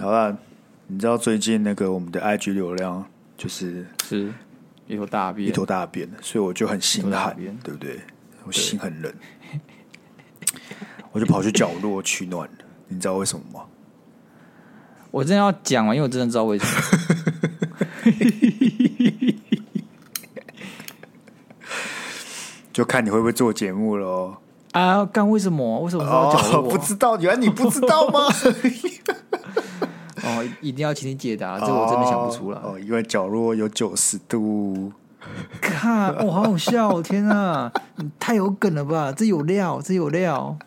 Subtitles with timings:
[0.00, 0.36] 好吧，
[0.86, 3.04] 你知道最近那个我们的 IG 流量
[3.36, 4.32] 就是是
[4.86, 8.00] 一坨大便，一坨大便，所以我就很心寒，对不对？
[8.44, 9.12] 我心很冷，
[11.12, 12.48] 我就跑去角落取暖。
[12.88, 13.66] 你知道为什么吗？
[15.10, 16.72] 我真的要讲完，因为我真的知道为什么。
[22.72, 24.36] 就看你会不会做节目喽。
[24.72, 25.80] 啊，干为什么？
[25.80, 26.68] 为什么要角落？
[26.68, 28.28] 哦，不知道，原来你不知道吗？
[30.38, 32.58] 哦，一定要请你解答，这我真的想不出来。
[32.60, 34.92] 哦，因为角落有九十度。
[35.60, 37.02] 看，哦，好好笑！
[37.02, 39.12] 天啊，你太有梗了吧？
[39.12, 40.58] 这有料，这有料。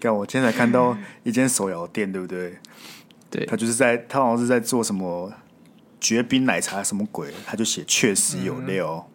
[0.00, 2.58] 看，我今天才看到一间手摇店，对不对？
[3.30, 5.32] 对，他就是在，他好像是在做什么
[6.00, 7.32] 绝冰奶茶，什么鬼？
[7.46, 9.08] 他就写确实有料。
[9.08, 9.14] 嗯、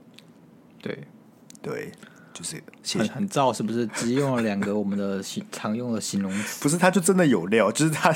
[0.81, 1.04] 对。
[1.63, 1.91] 对，
[2.41, 3.86] 就是很很燥，是不是？
[3.88, 6.62] 只用了两个我们的形常用的形容词。
[6.63, 8.13] 不是，它就真的有料，就是它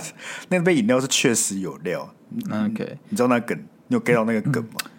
[0.50, 2.14] 那杯饮料是确实有料。
[2.49, 3.58] 嗯、OK，你知道那梗？
[3.88, 4.72] 你有 get 到那个梗吗？
[4.84, 4.90] 嗯、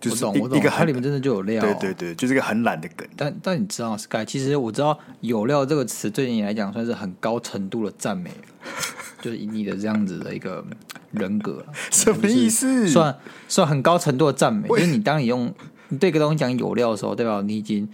[0.00, 0.58] 就是我懂，我懂。
[0.58, 1.62] 一个它里面真的就有料。
[1.62, 3.06] 对对对，就是一个很懒的梗。
[3.16, 8.30] 但但你知道，Sky，其实我知道“有料”这个词对你来讲算是很高程度的赞美，
[9.22, 10.64] 就是以你的这样子的一个
[11.12, 12.88] 人格，什么意思？
[12.88, 13.16] 算
[13.48, 15.52] 算很高程度的赞美，就是你当你用。
[15.90, 17.88] 你对一个东西讲有料的时候，代表你已经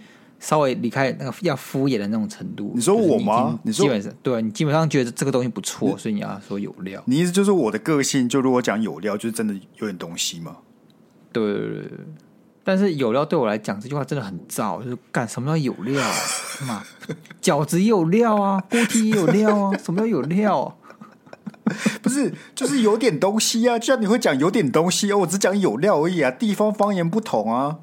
[0.45, 2.71] 稍微离开那个要敷衍的那种程度。
[2.75, 3.59] 你说我吗？
[3.63, 7.01] 你说，基本上对你基本上觉得这个东西不错，所以你要说有料。
[7.07, 10.57] 你意思就是我的个性，就如果讲有料，就是真的有点东西吗？
[11.33, 11.91] 对对对。
[12.63, 15.99] 但是有料对我来讲，这句话真的很燥，就是干什么叫有料
[16.67, 16.83] 嘛？
[17.41, 20.75] 饺子也有料啊，锅贴也有料啊， 什么叫有料啊？
[22.03, 27.79] 不是，就是有点东西啊，就像你会讲有点东西哦，我只讲有料而已啊，地方方言不同啊。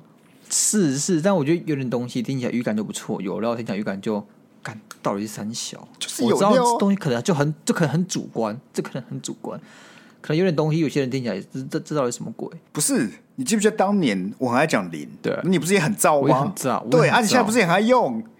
[0.54, 4.22] 是是，但我觉得有点东西听起来语感就不错，有料听起来语感就
[4.62, 9.58] 感到底是三小，就是有料我知道东西可能就很就可能很主观，这可能很主观，
[10.20, 12.50] 可能有点东西，有些人听起来这这这到底什么鬼？
[12.70, 15.08] 不是，你记不记得当年我很爱讲零？
[15.22, 16.42] 对，你不是也很燥吗？
[16.42, 18.22] 很燥，对，而且、啊、现在不是也很爱用？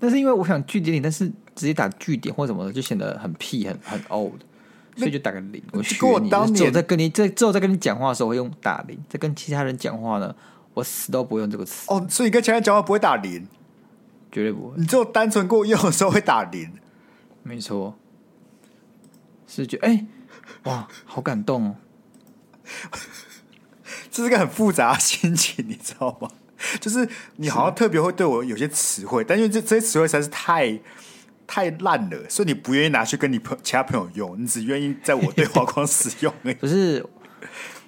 [0.00, 4.40] 但是因为我想句点你，但是直接打句点或什么的，就显得很屁，很很 old。
[4.98, 6.28] 所以就打个零，我学你。
[6.28, 8.98] 之后再跟你在之后再跟你讲话的时候，会用打零。
[9.08, 10.34] 在跟其他人讲话呢，
[10.74, 11.86] 我死都不会用这个词。
[11.88, 13.46] 哦，所以你跟其他人讲话不会打零，
[14.32, 14.76] 绝对不会。
[14.76, 16.72] 你只有单纯跟我用的时候会打零，
[17.44, 17.96] 没错。
[19.46, 20.06] 是觉得哎、欸，
[20.64, 21.76] 哇，好感动哦。
[24.10, 26.28] 这是个很复杂的心情，你知道吗？
[26.80, 30.80] 就是你好像特别会对我有些词汇，但因为这这些词汇实在是太。
[31.48, 36.32] 太烂了，所以你不愿意拿去跟你朋其他朋友用，你只愿意在我对话框使用。
[36.60, 37.02] 不是，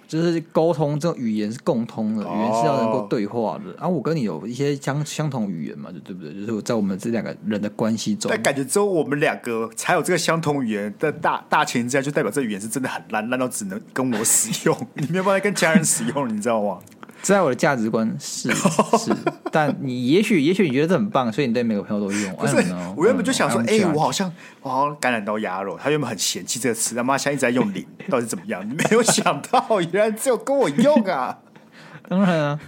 [0.09, 3.73] 就是沟通这种语言是共通的，语言是要能够对话的。
[3.75, 6.33] 然后、我跟你有一些相相同语言嘛，对不对？
[6.47, 16.79] 就是在我们这两个人的关系中，但感觉只有我们两个才有这个相同语言的大大前提之下，就代表这语言是真的很烂，烂到只能跟我使用， 你没有办法跟其他人使用，你知道吗？
[17.23, 18.51] 在我的价值观是
[18.99, 19.15] 是，
[19.53, 22.35] 但你也许也许你觉得这很棒，所以你对每个朋友都用。
[22.37, 22.57] 不是，
[22.97, 24.33] 我原本就想说，哎、欸，我好像
[24.63, 28.67] 我好像感染到鸭肉，他原本很嫌弃这个词，他妈现在一直在用零，到底是怎么样？
[28.69, 31.39] 你 没有想到，原来只有跟我用啊！
[32.09, 32.59] 当然啊，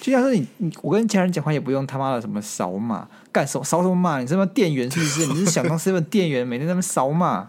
[0.00, 4.18] 就像是你你我跟其他人讲话也不用他妈的什么扫码，干什扫什么码？
[4.18, 5.26] 你是什么店员是不是？
[5.26, 7.48] 你是想当是份店员，每天在那边扫码？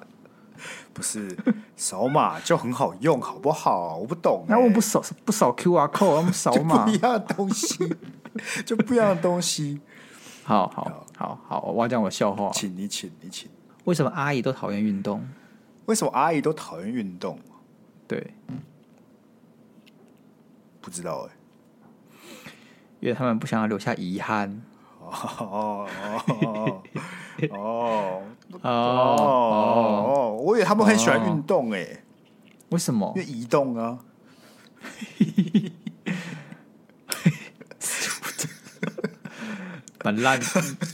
[0.94, 1.38] 不是
[1.76, 3.98] 扫码就很好用，好不好？
[3.98, 4.52] 我不懂、欸。
[4.52, 7.96] 那我不扫不扫 QR code，我们扫码不一样的东西，
[8.66, 9.80] 就不一样的东西。
[10.44, 12.50] 好好好好，我要讲我笑话。
[12.52, 13.50] 请你请你请。
[13.86, 15.26] 为什么阿姨都讨厌运动？
[15.86, 17.40] 为什么阿姨都讨厌运动？
[18.08, 18.34] 对，
[20.82, 22.52] 不知道哎、欸。
[23.00, 24.62] 因为他们不想要留下遗憾。
[25.00, 25.88] 哦哦
[26.28, 26.81] 哦
[27.50, 28.22] 哦
[28.62, 30.38] 哦哦！
[30.42, 32.04] 我以为他们很喜欢运动诶，
[32.70, 33.12] 为什么？
[33.16, 33.98] 因为移动啊，
[40.04, 40.40] 很烂，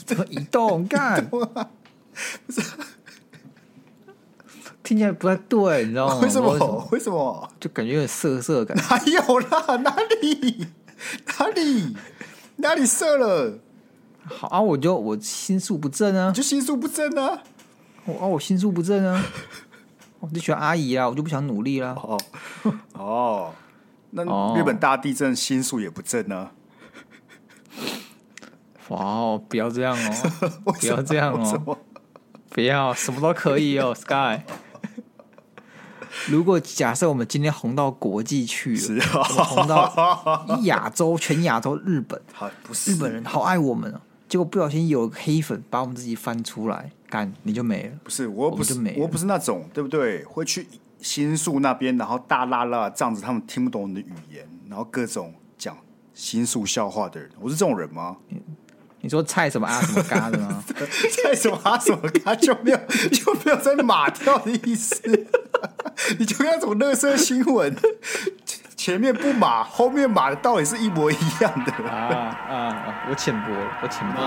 [0.06, 1.26] 怎么移动干？
[1.28, 1.42] 不
[2.50, 2.62] 是，
[4.84, 6.20] 听起来不太对，你知道吗？
[6.22, 6.88] 为什么？
[6.92, 7.50] 为什么？
[7.60, 8.76] 就感觉有点涩涩感。
[8.78, 9.76] 哪有啦？
[9.78, 10.68] 哪里？
[11.40, 11.96] 哪里？
[12.58, 13.60] 哪里涩了？
[14.28, 17.42] 好啊，我就我心术不正啊，就心术不正啊，
[18.06, 19.24] 我啊，我心术不正啊，
[20.20, 21.94] 我就喜欢阿姨啊，我就不想努力了。
[21.96, 22.20] 哦
[22.94, 23.52] 哦，
[24.12, 24.24] 那
[24.58, 26.50] 日本大地震心术也不正呢？
[28.90, 30.40] 哇哦，不要这样哦，
[30.80, 31.78] 不要这样哦，
[32.50, 34.42] 不要什么都可以哦， Sky。
[36.28, 44.02] 如果假设我们今天红到国际去了，红到亚洲，全亚洲，日本，好，不是日本人好爱我们哦。
[44.28, 47.92] 结果不小心有黑粉把我们自己翻出来，干你就没了。
[48.04, 50.24] 不是，我不是，我，我不是那种对不对？
[50.26, 50.68] 会去
[51.00, 55.78] 新宿那边，然后大剌剌这样子，他们听不懂你的语言，然后各种讲
[56.14, 58.18] 新宿笑话的人，我是这种人吗？
[59.00, 60.62] 你说菜什么啊什么嘎的吗？
[61.24, 62.78] 菜什么啊什么嘎就没有
[63.12, 65.00] 就没有在马跳的意思，
[66.20, 67.74] 你就那种乐色新闻。
[68.78, 73.06] 前面不码， 后面码的道理是一模一样的啊啊啊！
[73.10, 73.50] 我浅薄，
[73.82, 74.22] 我浅薄。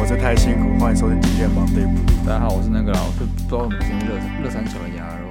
[0.00, 2.24] 我是太辛苦，欢迎收听今天的 Monday Blue。
[2.24, 5.26] 大家好，我是那个老是，不知道我们今天热热三小的鸭肉。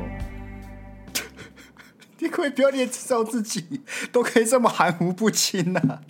[2.20, 6.02] 你可以不要连介绍自己，都可以这么含糊不清呢、啊？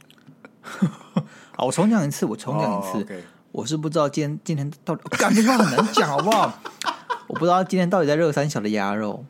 [1.55, 2.93] 好，我重讲一次，我重讲一次。
[2.93, 3.21] Oh, okay.
[3.53, 6.59] 我是不知道今天今天到底， 感觉话很难讲，好不好？
[7.27, 9.23] 我不知道今天到底在热三小的鸭肉。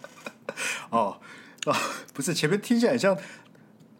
[0.89, 1.17] 哦
[1.65, 1.75] 哦，
[2.13, 3.15] 不是，前面听起来很像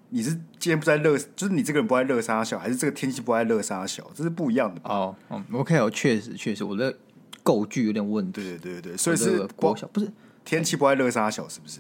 [0.10, 4.82] 你是今天不在热，就是你这个人不爱热三小，还是这个天气不爱热三小，这是不一样的。
[4.86, 6.96] 哦嗯，OK，哦，确实确实，我的
[7.44, 8.42] 构句有点问题。
[8.42, 10.10] 对对对对，所以是国小不是
[10.46, 11.80] 天气不爱热三小，是不是？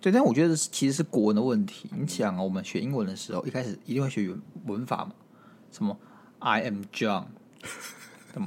[0.00, 1.90] 对，但我觉得其实是国文的问题。
[1.98, 5.12] 你想啊，我们学英文的时候，一开始一定会学文文法嘛，
[5.72, 5.98] 什么
[6.38, 7.24] I am John。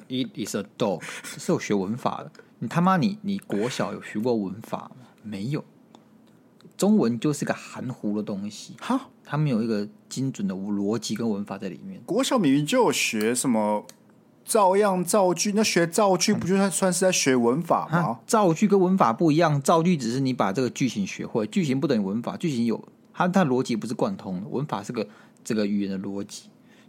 [0.08, 1.02] ？It is a dog，
[1.34, 2.32] 这是有学文法的。
[2.60, 5.08] 你他妈，你你国小有学过文法吗？
[5.24, 5.64] 没有。
[6.78, 12.02] 中文就是个含糊的东西，哈，他们有一个精准的逻辑跟文法在里面。
[12.06, 13.86] 国小明明就有学什么
[14.46, 18.20] 照样造句，那学造句不就算算是在学文法吗？
[18.26, 22.82] 造句跟文法不一样，造句只是你把这个句型学会，句型不等于文法，句型有
[23.14, 25.06] 它它逻辑不是贯通的，文法是个
[25.44, 26.44] 这个语言的逻辑。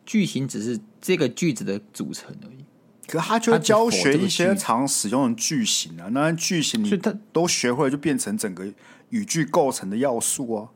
[0.07, 2.65] 句型只是这个句子的组成而已，
[3.07, 7.01] 可是他就教学一些常使用的句型啊，那句型你
[7.33, 8.67] 都学会了，就变成整个
[9.11, 10.69] 语句构成的要素啊。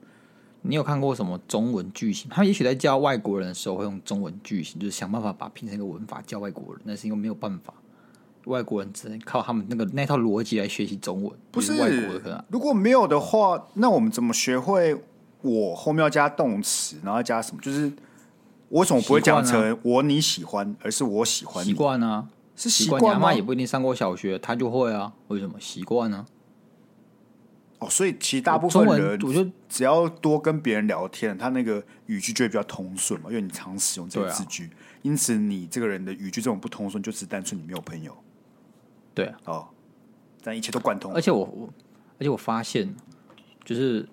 [0.63, 2.31] 你有看过什么中文句型？
[2.31, 7.75] 他也许在教外国人的时候会用中文句型，就是想办法把拼成一个文法教外国人，那是因为没有办法，
[8.47, 11.33] 外国人只能靠他们那个那套逻辑来学习中文。
[11.51, 14.97] 不是，是外国的如果没有的话，那我们怎么学会？
[15.43, 17.61] 我后面要加动词，然后要加什么？
[17.61, 17.93] 就是。
[18.75, 21.69] 我为什么不会讲成我你喜欢，啊、而是我喜欢你？
[21.69, 23.15] 习惯啊，是习惯。
[23.15, 25.13] 阿妈也不一定上过小学，他就会啊？
[25.29, 26.27] 为什么习惯呢？
[27.79, 38.13] 哦，所以其实大部分人，我觉得只要多跟别人聊天，他那个语句就会比较通顺嘛，因为你常使用这个字句，啊、因此你这个人的语句这种不通顺，就只是单纯你没有朋友。
[39.15, 39.69] 对啊，哦，
[40.43, 41.15] 但一切都贯通。
[41.15, 41.69] 而且我我，
[42.19, 42.93] 而且我发现，
[43.65, 44.09] 就是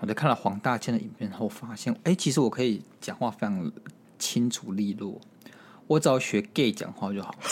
[0.00, 3.70] 我在看了黄大千的影片后，发现，哎、欸，其实我可以讲话非常。
[4.18, 5.20] 清楚利落，
[5.86, 7.34] 我只要学 gay 讲话就好。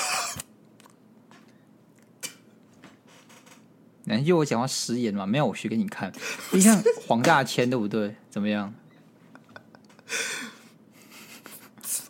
[4.06, 5.24] 难道我讲话失言嘛？
[5.24, 6.12] 没有，我学给你看。
[6.52, 8.16] 你像黄大千对不对？
[8.30, 8.74] 怎么样？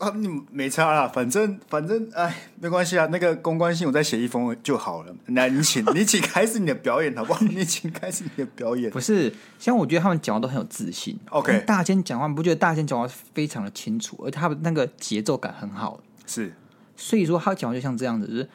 [0.05, 3.06] 啊，你没差啦，反正反正，哎，没关系啊。
[3.06, 5.15] 那个公关信我再写一封就好了。
[5.27, 7.41] 那，你 请你请开始你的表演好不好？
[7.47, 8.91] 你请开始你的表演。
[8.91, 11.19] 不是，像我觉得他们讲话都很有自信。
[11.31, 16.01] OK，大千讲话，你不觉得大千讲话非常的清楚，而他们那个节奏感很好。
[16.27, 16.53] 是，
[16.97, 18.49] 所以说他讲话就像这样子，就是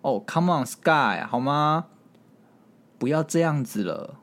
[0.00, 1.86] 哦，Come on Sky，好吗？
[2.98, 4.16] 不要这样子了。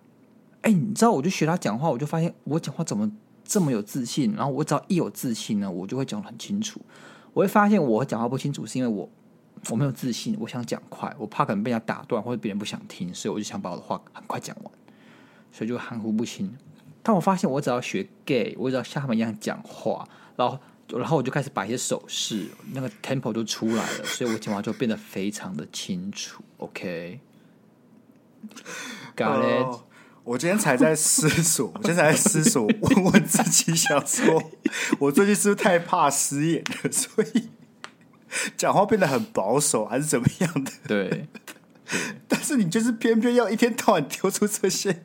[0.61, 3.09] 哎，你知道，我就学他讲话，我就发现我讲话怎么？
[3.49, 6.79] 这么有自信，然后我只要一有自信呢，我就会讲得很清楚。
[7.33, 9.09] 我会发现我讲话不清楚，是因为我
[9.71, 14.71] 我没有自信，我想讲快，我怕可能被人家打断，或者别人不想听，所以我就想把我的话很快讲完，
[15.51, 16.55] 所以就含糊不清。
[17.01, 26.43] 但我发现我只要学 gay，我只要像他们一样讲话，然后然后我就开始摆一些手势，那个 tempo 就出来了，所以我讲话就变得非常的清楚。
[26.57, 29.88] OK，got it。
[30.29, 34.43] 我今天才在思索，我今天才在思索，问问自己，想说，
[34.99, 37.49] 我最近是不是太怕失言了，所以
[38.55, 40.71] 讲话变得很保守，还是怎么样的？
[40.87, 41.09] 对。
[41.09, 41.27] 对
[42.27, 45.01] 但是你就是偏偏要一天到晚丢出这些，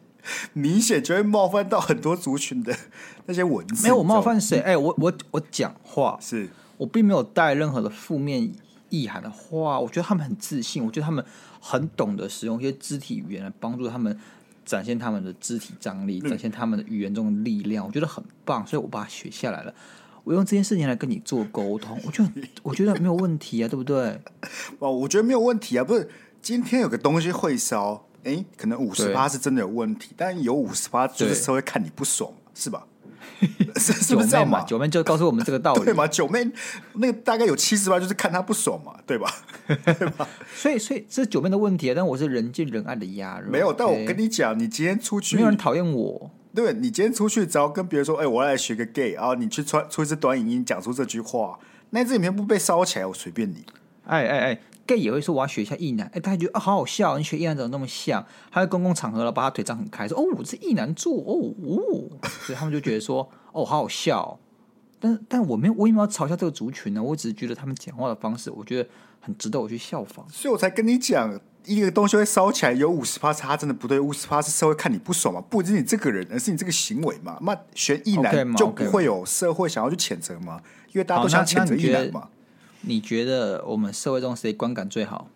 [0.52, 2.76] 明显就会冒犯到很多族群的
[3.24, 3.84] 那些文字。
[3.84, 4.58] 没有我冒犯谁？
[4.60, 8.52] 哎、欸，我我我讲话是我并没有带任何的负面
[8.90, 11.24] 意涵的话，我觉得他们很自信，我觉得他们
[11.58, 14.20] 很懂得使用一些肢体语言来帮助他们。
[14.64, 19.74] 展现他们的肢体张力，展现他们的语言中的力量，我觉得很棒，所以我把它学下来了。
[20.24, 22.30] 我用这件事情来跟你做沟通，我觉得
[22.62, 24.18] 我觉得没有问题啊，对不对？
[24.80, 25.84] 哦，我觉得没有问题啊。
[25.84, 26.08] 不是
[26.40, 32.86] 今天有个东西会烧，哎，可能五十八是真的有问题，但有五十八就是稍微看你不爽，是吧？
[33.76, 34.62] 是不是这样嘛？
[34.62, 36.06] 九妹就告诉我们这个道理， 对吗？
[36.06, 36.48] 九妹
[36.94, 39.30] 那个大概有七十八，就是看他不爽嘛，对吧？
[39.66, 40.28] 对吧？
[40.54, 41.94] 所以，所以这是九妹的问题啊。
[41.96, 43.50] 但我是人见人爱的鸭肉。
[43.50, 51.58] 没有，但我跟你讲，你今天出去，没有人讨厌我，对，你今天出去只要跟别人说，哎、欸，我要来学个 gay，然后你去穿出一支短影音，讲出这句话，
[51.90, 53.64] 那支影片不被烧起来，我随便你。
[54.06, 58.24] 哎哎哎，gay 也会说我要学一下异男，哎，他还觉得啊、哦、好好笑，你学异男怎么那么像？
[58.50, 62.10] 他在公共场合了，把他腿张很开，说哦，我是异男座哦哦，
[62.44, 64.38] 所以他们就觉得说 哦，好好笑。
[65.00, 68.88] 但但我没有，我也没有嘲笑这个族群呢，我只是觉得他们讲话的方式，我觉得
[69.20, 77.36] 很值得我去效仿，所以我才跟你讲，一个东西会烧起来，有五十趴差真的不对，五十趴是社会看你不爽嘛，不只是你这个人，而是你这个行为嘛。
[77.42, 80.62] 那选异男就不会有社会想要去谴责嘛？
[80.92, 82.28] 因为大家都想谴责异男嘛。
[82.86, 85.28] 你觉得我们社会中谁观感最好？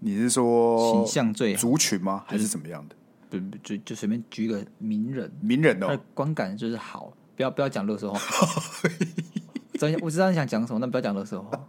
[0.00, 2.24] 你是说形象最好族群吗？
[2.26, 2.94] 还是怎么样的？
[3.30, 7.12] 不不，就就随便举一个名人，名人哦，观感就是好。
[7.36, 8.18] 不要不要讲垃圾话，
[10.02, 11.68] 我知道你想讲什么，但不要讲垃圾话。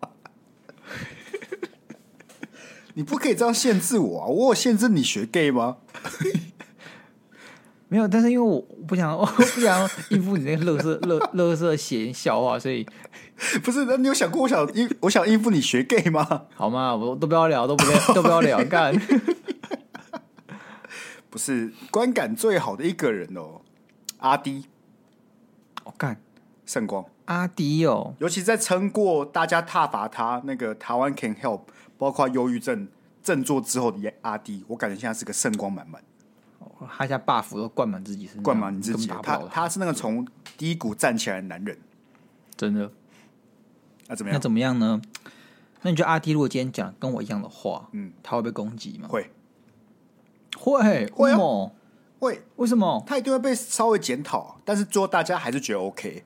[2.96, 4.26] 你不可以这样限制我啊！
[4.26, 5.78] 我有限制你学 gay 吗？
[7.88, 12.86] 没有，但是因为我不想， 我不想应付你那个乐色乐乐色谐音笑话，所以
[13.64, 13.86] 不是。
[13.86, 16.46] 那你有想过，我想应，我想应付你学 gay 吗？
[16.56, 16.96] 好吗？
[16.96, 18.94] 我都不要聊，都不聊，都不要聊， 干。
[21.30, 23.62] 不是观感最好的一个人哦，
[24.18, 24.66] 阿迪。
[25.84, 25.92] 我。
[25.98, 26.20] 干
[26.66, 31.62] 圣光阿迪哦，尤其在撑过大家挞伐他那个台湾 can help，
[31.98, 32.88] 包括忧郁症
[33.24, 36.02] 振作之后的阿迪，我感觉现在是个圣光满满。
[36.98, 39.08] 他家 buff 都灌满自己身上，灌满你自己。
[39.22, 40.26] 他他是那个从
[40.58, 41.78] 低谷站起来的男人，
[42.56, 42.92] 真的。
[44.10, 44.36] 那怎么样？
[44.36, 45.02] 那怎么样呢？
[45.84, 49.08] 那你觉得阿迪如果今天讲跟我一样的话，嗯，他会被攻击吗？
[49.08, 49.30] 会，
[50.58, 51.72] 会，会哦。
[52.20, 52.42] 会？
[52.58, 53.02] 为什么？
[53.08, 56.26] 他一定会被稍微检讨，但是最后大家还是觉得 OK。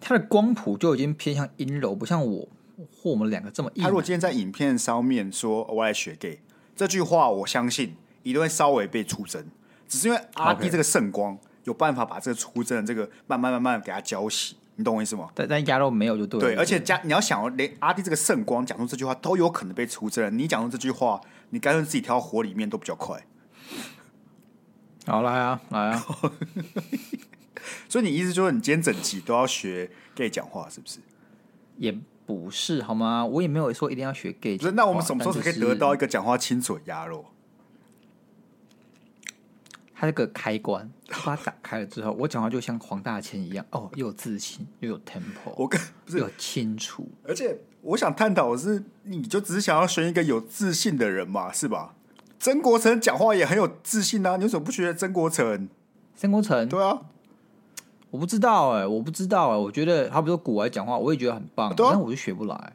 [0.00, 2.48] 他的光谱就已经偏向阴柔，不像我
[2.92, 3.82] 或我们两个这么硬。
[3.82, 6.40] 他如果今天在影片上面说“我来学 gay”
[6.76, 9.44] 这句话，我相信一定会稍微被出征。
[9.88, 15.28] 只是因为阿滴这个圣光有办法把这个出征的这个慢慢慢慢给他浇洗，你懂我意思吗？
[15.34, 16.46] 但但鸭肉没有就对了。
[16.46, 20.36] 对，而且加你要想哦，连阿弟这个圣光讲出这句话都有可能被出征。
[20.36, 23.24] 你讲出这句话，你干脆自己跳火里面都比较快。
[25.06, 26.06] 好，来啊，来啊！
[27.88, 31.00] 所以你意思就是，你今天整集都要学 gay 讲话，是不是？
[31.76, 31.92] 也
[32.24, 33.26] 不是，好吗？
[33.26, 34.56] 我也没有说一定要学 gay。
[34.56, 37.24] 不是，那我们什么时候才可以得到一个讲话清楚的鸭肉？
[40.02, 47.08] 它这个开关，把它打开了之后，我讲话就像黄大千一样，哦，又有自信，又有 tempo，我跟不是又清楚。
[47.22, 51.94] 而且，我想探讨的是，你就只是想要选一个有自信的人嘛，是吧？
[52.40, 54.36] 曾国成讲话也很有自信啊！
[54.36, 55.68] 你为什么不学曾国成？
[56.16, 57.02] 曾国成对啊，
[58.10, 62.72] 我不知道哎、欸，我不知道哎、欸，我觉得他不说古来讲话，我也觉得很棒，啊、但我就学不来。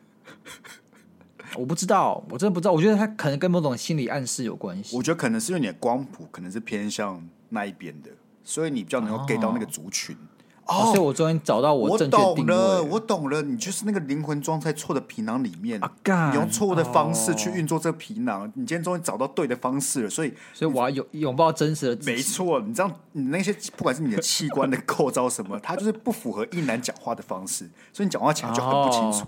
[1.58, 2.72] 我不知道，我真的不知道。
[2.72, 4.96] 我觉得他可能跟某种心理暗示有关系。
[4.96, 8.10] 我觉得可能是因为你的光谱可能是偏向那一边的，
[8.44, 10.16] 所以你比较能够 get 到那个族群。
[10.16, 10.20] 哦
[10.68, 12.84] 哦，所以我终于找到我正确定位了。
[12.84, 15.90] 我懂了，我懂了，你就是那个灵魂装在错的皮囊里面，啊、
[16.30, 18.42] 你用错误的方式去运作这个皮囊。
[18.42, 22.12] 哦、你今天终于找到对的方式了，所以，所以我要拥拥抱真实的自己。
[22.12, 29.20] 没错，你知道，你那些不管是你的器官的构造什么，它就是不符合一男讲话的方式，所以你讲话起来就很不清楚。
[29.20, 29.28] 哦、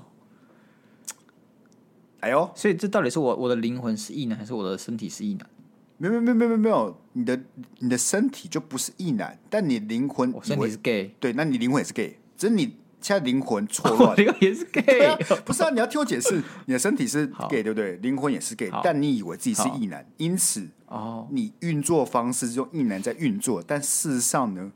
[2.20, 5.50] 哎呦，所以这到底是我我的灵魂是异男，还是我的身体是异男？
[5.98, 7.38] 没有没有没有没有没有，你的
[7.80, 15.70] 你的身体就不是异男，但你灵魂我身体是 gay，对，那你灵魂也是 gay，只是你现在灵魂错乱，灵魂也是 gay，啊不是啊？
[15.70, 17.98] 你要听我解释，你的身体是 gay 对不对？
[17.98, 24.72] 灵魂也是 gay，但你以为自己是异男，因此哦，你运作方式是用异男在运作，但事实上呢，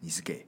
[0.00, 0.46] 你是 gay，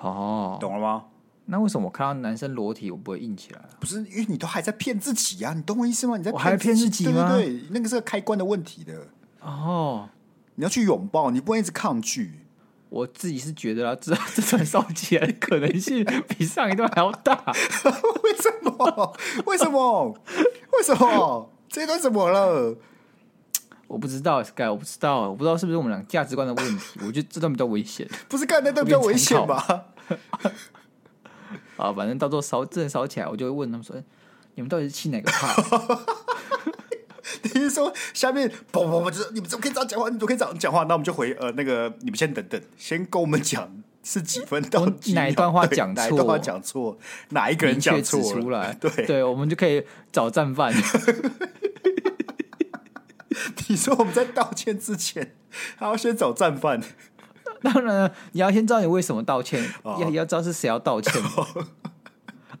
[0.00, 1.04] 哦，懂了吗？
[1.46, 3.60] 那为什么我看到男生裸体我不会硬起来？
[3.78, 5.52] 不是因为你都还在骗自己呀？
[5.54, 6.16] 你懂我意思吗？
[6.16, 7.32] 你在我还骗自己吗？
[7.32, 9.08] 对，那个是个开关的问题的。
[9.40, 10.08] 哦，
[10.56, 12.40] 你要去拥抱，你不能一直抗拒。
[12.88, 17.44] 我自己是觉得啊，这这段烧起来的可能性比上一段还要大。
[18.22, 19.16] 为什么？
[19.44, 20.18] 为什么？
[20.72, 21.52] 为什么？
[21.68, 22.76] 这段怎么了？
[23.88, 26.98] 我不知道，Sky，我不知道，我不知道是不是我们俩价值观的问题。
[27.06, 28.08] 我觉得这段比较危险。
[28.28, 29.86] 不是干那段比较危险吧？
[31.76, 33.96] 啊，反正到时候烧真的烧起来，我就会问他们说
[34.54, 35.54] ：“你们到底是气哪个怕？”
[37.42, 40.06] 你是说下面砰砰砰，就是你们怎么可以这样讲话？
[40.08, 40.84] 你们怎么可以这样讲话？
[40.84, 46.02] 那我们就回呃，那个你们先等等，先跟我们讲是几分到 几哪一段话讲错？
[46.02, 46.98] 哪一段话讲错？
[47.30, 48.72] 哪一个人讲错出来？
[48.74, 50.72] 对对，我们就可以找战犯。
[53.68, 55.34] 你说我们在道歉之前
[55.76, 56.80] 还要先找战犯？
[57.62, 61.22] 当然，你要先知道你为什么道歉，哦、也要知道是谁要道歉。
[61.22, 61.66] 要、哦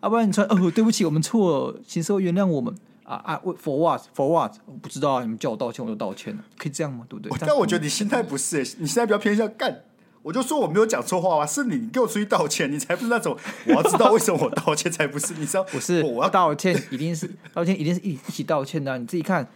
[0.00, 2.74] 啊、不然你说哦，对不起，我们错了，请说原谅我们。
[3.04, 4.02] 啊啊！For what?
[4.16, 4.56] For what?
[4.66, 5.22] 我不知道啊！
[5.22, 7.06] 你们叫我道歉，我就道歉了，可以这样吗？
[7.08, 7.38] 对不对？
[7.46, 9.84] 但我觉得你心态不是，你现在比较偏向干。
[10.22, 13.36] 我就说我没有讲错话啊，是你给我出去道歉，你才不是那种
[13.66, 16.02] 我要知道为什么我道歉才不是，你知道 不是？
[16.02, 18.98] 我要道歉一定是道歉，一定是一一起道歉的、啊。
[18.98, 19.46] 你自己看，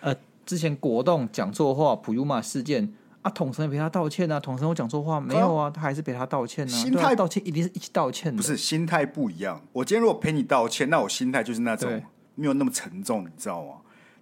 [0.00, 0.14] 呃，
[0.44, 6.70] 之前国栋讲错话，普悠玛事件啊，统神也陪他道歉啊，统神我讲错话没有啊，他还是陪他道歉啊。
[6.70, 9.60] 心态道歉一定是一起道歉的，不是心态不一样。
[9.72, 12.02] 我今天如果陪你道歉，那我心态就是那种
[12.36, 13.74] 没有那么沉重，你知道吗？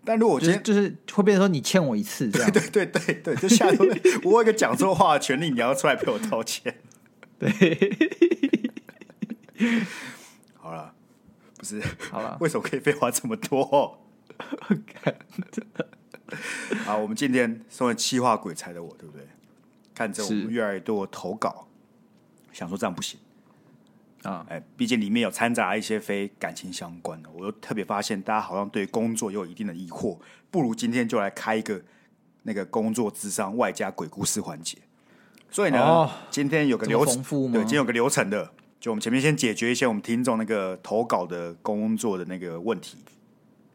[0.05, 3.85] 但如果我今天就是、就是、会变成说你欠我一次，这样对对对对对，就下周
[4.25, 6.77] 我有一个讲错话的权利，你要出来陪我道歉。
[7.39, 7.51] 对，
[10.55, 10.95] 好了，
[11.59, 13.99] 不是好了，为什么可以废话这么多？
[16.85, 19.27] 好，我们今天身为气化鬼才的我，对不对？
[19.95, 21.69] 看着我们越来越多的投稿，
[22.53, 23.19] 想说这样不行。
[24.23, 30.19] 啊，哎，毕竟里面有掺杂一些非感情相关的，我又特别发现大家好像对工作有一定的疑惑，
[30.51, 31.81] 不如今天就来开一个
[32.43, 34.79] 那个工作智商外加鬼故事环节。
[35.49, 42.99] 所以呢，哦、今天有个流程，对，今天有个流程的，就我们前面先解决一些我们听众那个投稿的工作的那个问题，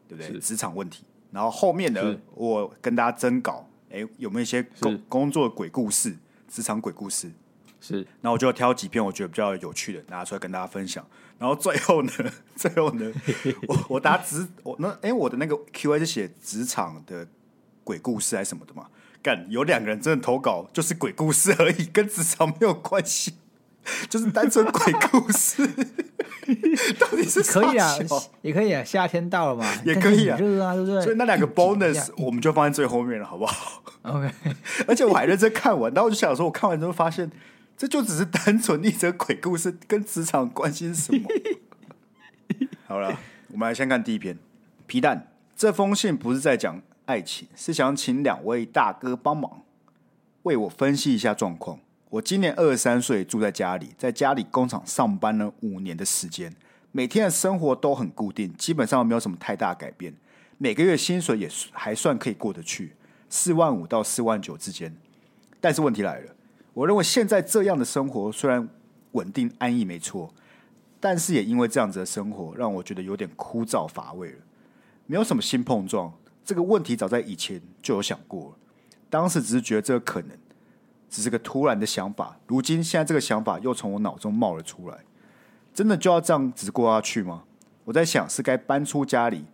[0.06, 0.38] 对不对？
[0.38, 6.16] 职场问题，然后后面呢，我跟大家征稿，哎，有没有一些工工作的鬼故事、
[6.48, 7.30] 职场鬼故事？
[7.80, 11.04] 是，然后我就要挑几篇我觉得比较有趣的拿出来跟大家分享。
[11.38, 12.12] 然后最后呢，
[12.54, 13.12] 最后呢，
[13.66, 17.26] 我我答职 我那哎，我的那个 Q A 是写职场的
[17.82, 18.86] 鬼故事还是什么的嘛？
[19.20, 23.34] 干，有两个人真的投稿就是鬼故事而已，跟职场没有关系，
[24.08, 25.66] 就是单纯鬼故事。
[26.98, 27.96] 到底是可以啊，
[28.42, 31.02] 也可以啊，夏天到了嘛， 也可以啊，热啊，对不对？
[31.02, 34.30] 所以那两个 bonus 我们就放在最后面了，好不好？OK。
[34.86, 37.30] 而且我还认真看完，然后我就想说，我看完之后发现。
[37.74, 41.28] 这就只是单纯一则鬼故事，跟职场关系是什么？
[42.86, 44.38] 好了，我们来先看第一篇。
[44.86, 49.62] 皮蛋，这封信不是在讲爱情，是想请两位大哥帮忙
[50.42, 51.80] 为我分析一下状况。
[52.12, 56.54] 我今年二十三岁，住在家里，在家里工厂上班了五年的时间，
[56.90, 60.12] 每天的生活都很固定，基本上没有什么太大改变。
[60.58, 62.94] 每个月薪水也还算可以过得去，
[63.30, 64.94] 四万五到四万九之间。
[65.58, 66.34] 但是问题来了。
[66.74, 68.68] 我认为现在这样的生活虽然
[69.12, 70.34] 稳定安逸没错，
[71.00, 74.38] 但是也因为这样子的生活让我觉得有点枯燥乏味了，
[75.06, 76.12] 没有什么新碰撞。
[76.44, 78.54] 这个问题早在以前就有想过，
[79.08, 80.36] 当时只是觉得这个可能
[81.12, 84.96] 只是个突然的想法，如今现在这个想法又从我脑中冒了出来，
[85.74, 87.42] 真的就要这样子过下去吗？
[87.84, 89.44] 我在想是该搬出家里，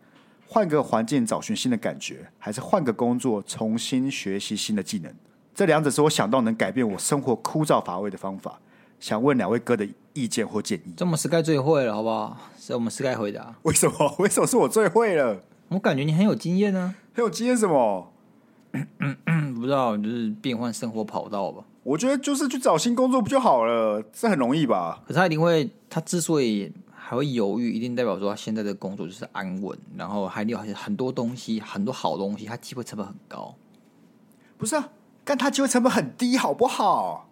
[0.46, 5.12] 换个环境找寻新的感觉，还是换个工作重新学习新的技能？
[5.52, 8.60] 这两者是我想到能改变我生活枯燥乏味的方法，
[9.00, 10.94] 想问两位哥的意见或建议。
[10.96, 12.38] 这么 Sky 最会了，好不好？
[12.56, 13.56] 是我们是该回答。
[13.62, 14.14] 为什么？
[14.20, 15.42] 为什么是我最会了？
[15.70, 16.94] 我感觉你很有经验呢、啊。
[17.14, 18.12] 很有经验什么？
[19.54, 21.64] 不知道，就是变换生活跑道吧。
[21.82, 24.02] 我觉得就是去找新工作不就好了？
[24.12, 25.02] 这很容易吧？
[25.06, 33.54] 可是他一定会，他之所以还会犹豫，一定代表说他现在的工作就是安稳，然后还有很多东西，很多好东西，他机会成本很高。
[34.56, 34.88] 不是啊。
[35.24, 37.28] 但他机会成本很低，好不好？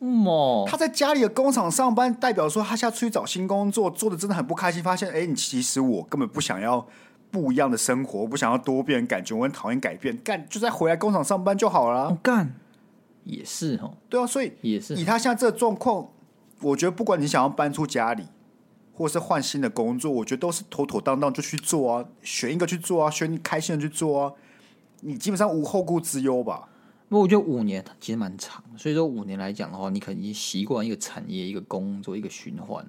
[0.00, 4.82] 嗯哦，他在家里的工厂上班，代表说他现在出去找新工作，做的真的很不开心。
[4.82, 6.86] 发现，哎，你其实我根本不想要
[7.30, 10.16] 不一样的生活，我不想要多变感觉，我很讨厌改变。
[10.18, 12.08] 干，就再回来工厂上班就好了。
[12.08, 12.54] 哦、干，
[13.24, 13.94] 也是哦。
[14.08, 14.94] 对啊，所以也是。
[14.94, 16.08] 以他现在这个状况，
[16.60, 18.24] 我觉得不管你想要搬出家里，
[18.94, 24.32] 或是换新的工作，我觉得都是妥妥当当就去做啊，选一个去做啊，选你开心的去做啊，
[25.00, 26.68] 你基本上无后顾之忧吧。
[27.08, 32.84] 不过我觉得五年其实蛮长，所以说五年来讲的话，你可能已经习惯一个产业、一个工作、一个循环。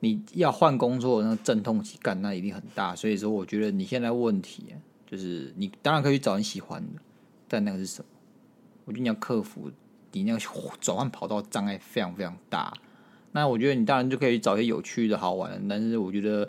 [0.00, 2.94] 你要换工作，那阵痛期干那一定很大。
[2.94, 4.66] 所以说，我觉得你现在问题
[5.06, 7.00] 就是，你当然可以去找你喜欢的，
[7.48, 8.08] 但那个是什么？
[8.84, 9.70] 我觉得你要克服
[10.12, 10.38] 你那个
[10.80, 12.72] 转换跑道障碍非常非常大。
[13.32, 16.48] 那我觉得你当然就可以找一些有趣的好玩的，但是我觉得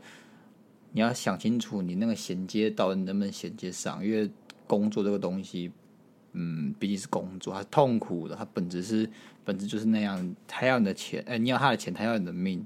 [0.91, 4.29] 你要想清楚，你那个衔接到底能不能衔接上，因为
[4.65, 5.71] 工作这个东西。
[6.39, 9.10] 嗯，毕竟是工作，它痛苦的，它本质是
[9.43, 12.63] 本质就是那样，他要你的钱，哎、你要他的钱，他要你的命。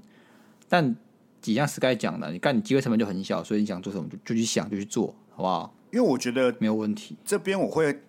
[0.72, 0.96] 但
[1.42, 5.74] 几样是该讲的，你干，你机会成本就很小，所以你想做什么就就去想，就去做，好不好？
[5.92, 7.14] 因为我觉得没有问题。
[7.22, 8.00] 这边我会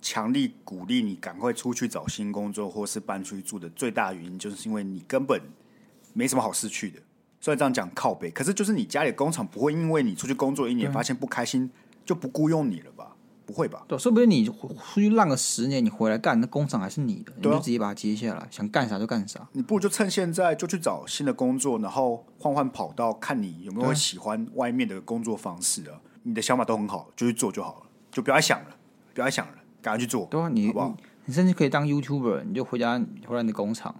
[0.00, 5.40] 强力鼓励你赶快出去找新工作，或是搬出去住的最大原因，就是因为你根本
[6.12, 7.00] 没什么好失去的。
[7.40, 11.68] 虽然这样讲靠北，可是就是你家里工厂不会因为你出去工作一年发现不开心
[12.04, 12.91] 就不雇佣你了吧？
[13.44, 13.84] 不会吧？
[13.88, 19.46] 对，说不定你出去浪个十年，你回来干，那工厂还是你的，你就直接把它接下来，想干啥就干啥。
[19.52, 26.00] 你不如就趁现在就去找新的工作，然后换换跑道，看你有没有喜欢外面的工作方式啊。
[26.24, 28.76] 你的想法都很好，就去做就好了，就不要想了，
[29.12, 30.26] 不要想了，赶快去做。
[30.26, 30.96] 对啊，你好不好？
[31.24, 33.94] 你甚至可以当 YouTuber，你就回家回来你的工厂，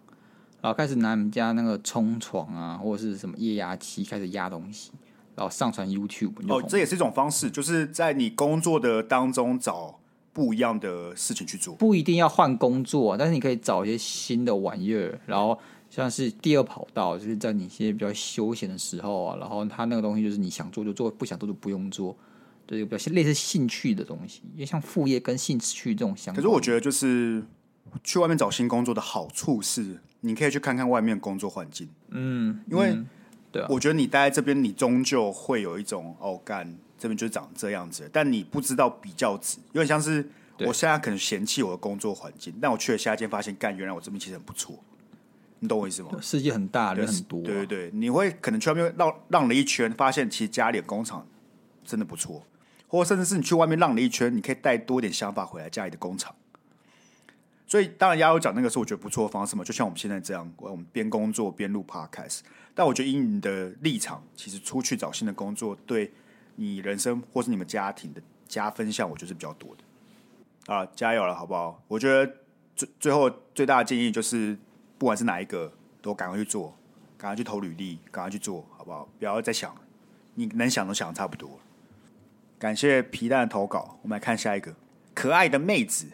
[0.60, 4.92] 然后开始拿你们家那个冲床啊，或者是什么液压机开始压东西，
[5.34, 6.32] 然后上传 YouTube。
[6.48, 9.98] 哦，这也是一种方式，就是在你工作的当中找
[10.32, 15.58] 不一样的事情去做，不一定要换工作，但是你可以找一些新的玩意儿，然后
[15.90, 22.16] 像是第二跑道，就是在你一些比较休闲的时候啊，然后他那个东西就是你想做就做，不想做就不用做。
[22.64, 26.36] 对，比较类似兴趣的东西，因为像副业跟兴趣这种相关。
[26.36, 27.42] 可是我觉得，就是
[28.04, 31.88] 去外面找新工作的好处是，你可以去看看外面工作环境。
[32.10, 32.96] 嗯，因为
[33.52, 39.58] 对，我觉得你待在这边，你终究会有一种哦，干这边就长这样子，但你不知道比较值。
[39.72, 40.26] 有点像是
[40.60, 44.78] 我现在可能嫌弃我的工作环境，但我去了下一间，发现干原来我这边其实很不错。
[45.58, 46.10] 你懂我意思吗？
[46.20, 47.44] 世界很大，人很多啊。
[47.44, 51.26] 对对对，你会可能去外面绕浪了一圈，发现其实家里的工厂
[51.84, 52.42] 真的不错。
[52.88, 56.34] 或甚至是你去外面浪了一圈，你可以带多点想法回来家里的工厂。
[57.72, 62.40] 所以当然，鸭友讲那个是我觉得不错的方式嘛，就像我们现在这样，我们边工作边录 Podcast。
[62.74, 66.12] 但我觉得以你的立场，其实出去找新的工作，对
[66.56, 70.74] 你人生或是你们家庭的加分项，我觉得是比较多的。
[70.74, 71.82] 啊，加油了，好不好？
[71.88, 72.30] 我觉得
[72.76, 74.54] 最最后最大的建议就是，
[74.98, 76.76] 不管是哪一个，都赶快去做，
[77.16, 79.08] 赶快去投履历，赶快去做，好不好？
[79.18, 79.74] 不要再想，
[80.34, 81.56] 你能想都想的差不多了。
[82.58, 84.74] 感谢皮蛋的投稿，我们来看下一个。
[85.14, 86.08] 可爱的妹子，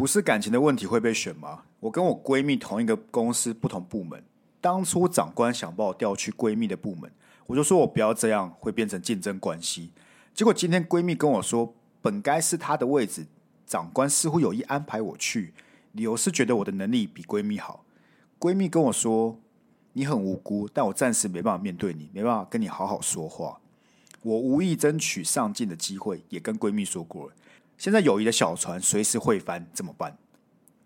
[0.00, 1.64] 不是感情的问题会被选吗？
[1.78, 4.24] 我跟我闺蜜同一个公司，不同部门。
[4.58, 7.12] 当初长官想把我调去闺蜜的部门，
[7.46, 9.90] 我就说我不要这样，会变成竞争关系。
[10.32, 13.26] 结果今天闺蜜跟我说，本该是她的位置，
[13.66, 15.52] 长官似乎有意安排我去，
[15.92, 17.84] 理由是觉得我的能力比闺蜜好。
[18.38, 19.38] 闺蜜跟我说，
[19.92, 23.60] 你很无辜，但我暂时没办法面对你，没办法跟你好好说话。
[24.22, 27.34] 我无意争取上进的机会，也跟闺蜜说过了。
[27.80, 30.14] 现在友谊的小船随时会翻，怎么办？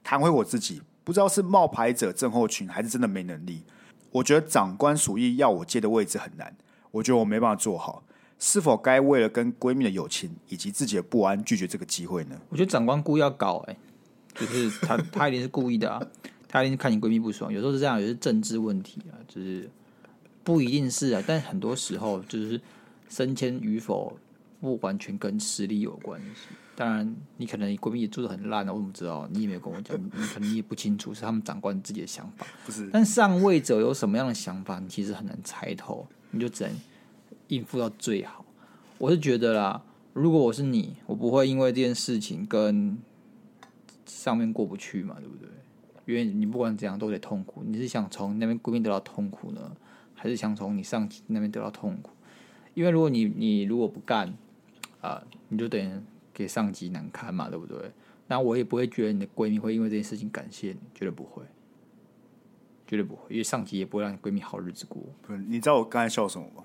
[0.05, 3.65] 谈回我自己，不知道是冒牌者症候群，还是真的没能力。
[4.13, 6.57] 我觉得长官属意要我接的位置很难，
[6.93, 8.05] 我觉得我没办法做好。
[8.39, 12.41] 是否该为了跟闺蜜的友情以及自己的不安，拒绝这个机会呢？
[12.49, 13.77] 我觉得长官故意要搞，哎，
[14.33, 16.01] 就是他，他一定是故意的啊，
[16.47, 17.53] 他一定是看你闺蜜不爽。
[17.53, 19.69] 有时候是这样，有些是政治问题啊，就是
[20.45, 22.61] 不一定是啊，但很多时候就是。
[23.07, 24.17] 升迁与否
[24.61, 26.49] 不完全跟实力有关系。
[26.77, 29.29] 当然，你可能你闺蜜也做的很烂啊，我怎么知道？
[29.31, 32.45] 你也没有跟我讲，你可能你也不清楚是他们长官自己的想法。
[32.67, 36.73] 不是，但上位者有什么样的想法，你其实很难猜透，你就只能
[37.49, 38.45] 应付到最好。
[38.99, 39.83] 我是觉得啦，
[40.13, 42.99] 如果我是你，我不会因为这件事情跟
[44.07, 45.49] 上面过不去嘛，对不对？
[46.07, 47.63] 因为你不管怎样都得痛苦。
[47.65, 49.75] 你是想从那边闺蜜得到痛苦呢，
[50.15, 52.11] 还是想从你上级那边得到痛苦？
[52.75, 54.29] 因为如果你你如果不干
[55.01, 56.01] 啊、呃，你就等于
[56.35, 57.91] 给上级难堪嘛，对不对？
[58.27, 61.45] 那我也不会觉得你的闺蜜会因为这件事情感谢你，绝对不会，
[62.87, 65.03] 绝对不会，因为上级也不会让你闺蜜好日子过。
[65.23, 66.65] 不是，你知道我刚才笑什么吗？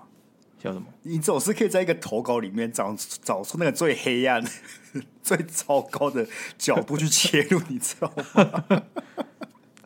[0.58, 0.86] 笑什么？
[1.04, 4.44] 你总是可以在一个投稿里面找找出那个最黑暗、
[5.22, 6.26] 最糟糕的
[6.58, 8.82] 角度去切入，你知道吗？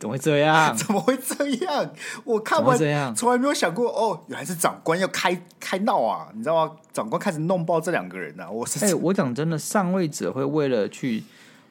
[0.05, 0.75] 怎么会这样？
[0.77, 1.89] 怎么会这样？
[2.23, 6.29] 我看完这样，从来没有想过哦，原来是长官要开开闹啊！
[6.33, 6.71] 你知道吗？
[6.93, 8.49] 长官开始弄爆这两个人啊！
[8.49, 11.23] 我是哎、欸，我讲真的，上位者会为了去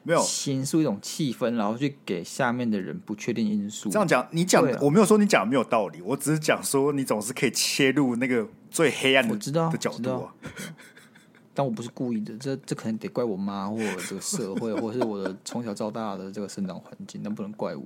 [0.03, 3.89] 没有形塑一种气氛，然后去给下面的人不确定因素。
[3.89, 10.33] 这样讲，你讲、啊、我没有说你讲没有道理，我只是讲说你总是可以切入那个最黑暗的知道的角度啊。
[11.57, 17.83] 但我不是故意的，这这可能得怪我妈，或者这个社会，或者是我的从小到大的这个生长环境，那不能怪我。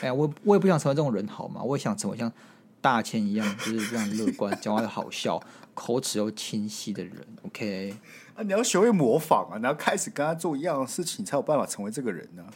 [0.00, 1.62] 哎呀，我我也不想成为这种人，好吗？
[1.62, 2.32] 我也想成为像
[2.80, 5.40] 大千一样，就是非常乐观、 讲话又好笑、
[5.74, 7.14] 口齿又清晰的人。
[7.42, 7.96] OK，
[8.34, 12.50] 啊，你要学会模仿啊，你要开始跟他做一样的事情，才有办法成为这个人呢、啊。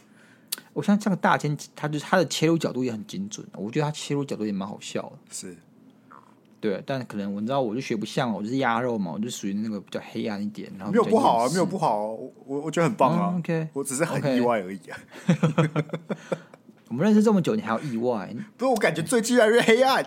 [0.73, 5.11] 我像像大千，他就是他的切入角度也很精准，我觉得他切入角度也蛮好笑的。
[5.29, 5.57] 是，
[6.61, 10.71] 对，但可能我知道，我就学不像，我就是鸭肉嘛，我就属于那个比较黑暗一点。
[10.77, 13.31] 然后没有不好啊，没有不好、啊，我我觉得很棒啊。
[13.33, 14.97] 嗯、OK，我只是很意外而已啊。
[15.27, 15.83] Okay.
[16.91, 18.35] 我们认识这么久，你还要意外？
[18.57, 20.05] 不是，我感觉最近越来越黑暗。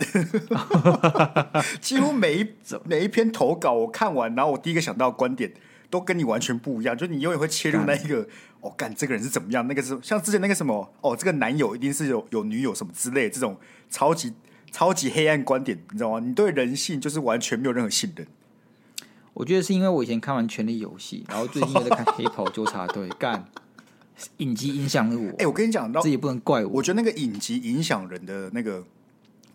[1.81, 2.47] 几乎每一
[2.85, 5.51] 每一篇投稿我看完，然后我第一个想到的观点
[5.89, 6.95] 都跟你完全不一样。
[6.95, 8.29] 就你永远会切入那一个，
[8.61, 9.67] 哦，干这个人是怎么样？
[9.67, 13.57] 那个是像之前那个什么，哦，这个男友一定是有有女友什么之类的这种
[13.89, 14.35] 超级
[14.71, 16.21] 超级黑暗观点，你知道吗？
[16.21, 18.27] 你对人性就是完全没有任何信任。
[19.33, 23.43] 我觉得是因为我以前看完《权力游戏》，然后最近又在看《黑袍纠察队》，干。
[24.39, 25.29] 影集影响了我。
[25.31, 26.71] 哎、欸，我跟你讲，这也不能怪我。
[26.75, 28.85] 我觉得那个影集影响人的那个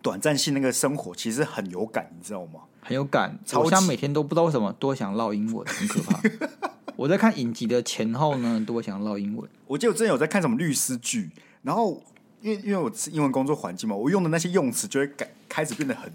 [0.02, 2.62] 短暂性，那个生活其实很有感，你知道吗？
[2.82, 3.38] 很有感。
[3.52, 6.22] 好像每天都不知道为什么多想唠英文，很可怕。
[6.96, 9.50] 我在看影集的前后呢，都会想要唠英文。
[9.68, 11.30] 我记得我之前有在看什么律师剧，
[11.62, 12.04] 然后
[12.42, 16.12] 因为因为我是英文工作环境嘛，我用的那些用词就会改，开始变得很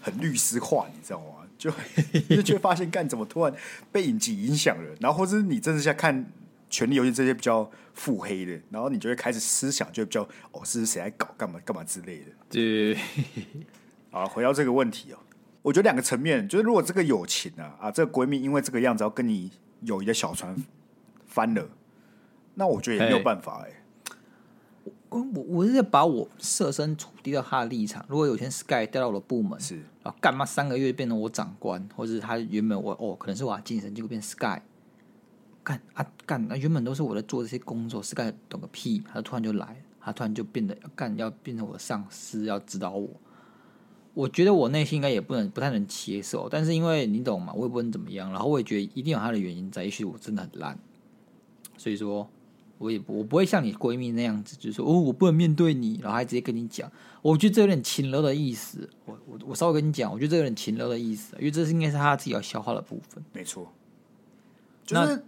[0.00, 1.26] 很律师化，你知道吗？
[1.58, 1.70] 就
[2.28, 3.54] 就 就会发现，干怎么突然
[3.92, 4.90] 被影集影响了？
[5.00, 6.24] 然后或者是你真的在看
[6.72, 12.26] 《权力游戏》这些比较腹黑的，然后你就会开始思想，就比较哦，是谁来搞干嘛干嘛之类的。
[12.48, 12.96] 对，
[14.10, 15.18] 啊，回到这个问题哦，
[15.60, 20.56] 我觉得两个层面，就是如果这个友情啊啊，这个闺蜜因为这个样子要跟你友谊的小船
[21.26, 21.68] 翻了，
[22.54, 23.76] 那我觉得也没有办法哎、欸。
[25.10, 34.62] 我我是在把我设身处地到他的立场，如果有一天 Sky 调到我的部门，是啊，干嘛三个月变成我长官，或者是他原本我哦，可能是我的晋升，结果变 Sky，
[35.62, 43.08] 干啊干，那原本都是我在做这些工作，Sky 懂个屁，他突然就来，他突然就变得要干，要变成我的上司，要指导我。
[44.14, 47.52] 我觉得我内心应该也不能不太能接受，但是因为你懂嘛？
[47.52, 50.78] 我也不能怎么样，然后我也觉得一定有他的原因在，也许我真的很烂，
[51.76, 52.28] 所以说。
[52.78, 56.90] 我也不，我不会像你闺蜜那样子，就是说哦，我不能面对你，然后还直接跟你讲。
[57.20, 58.90] 我觉得这有点情勒的意思。
[59.04, 63.24] 我我我稍微跟你讲，我觉得这有点情勒的意思，因为这是应该是他自己要消化的部分。
[63.32, 63.72] 没错，
[64.84, 65.24] 就是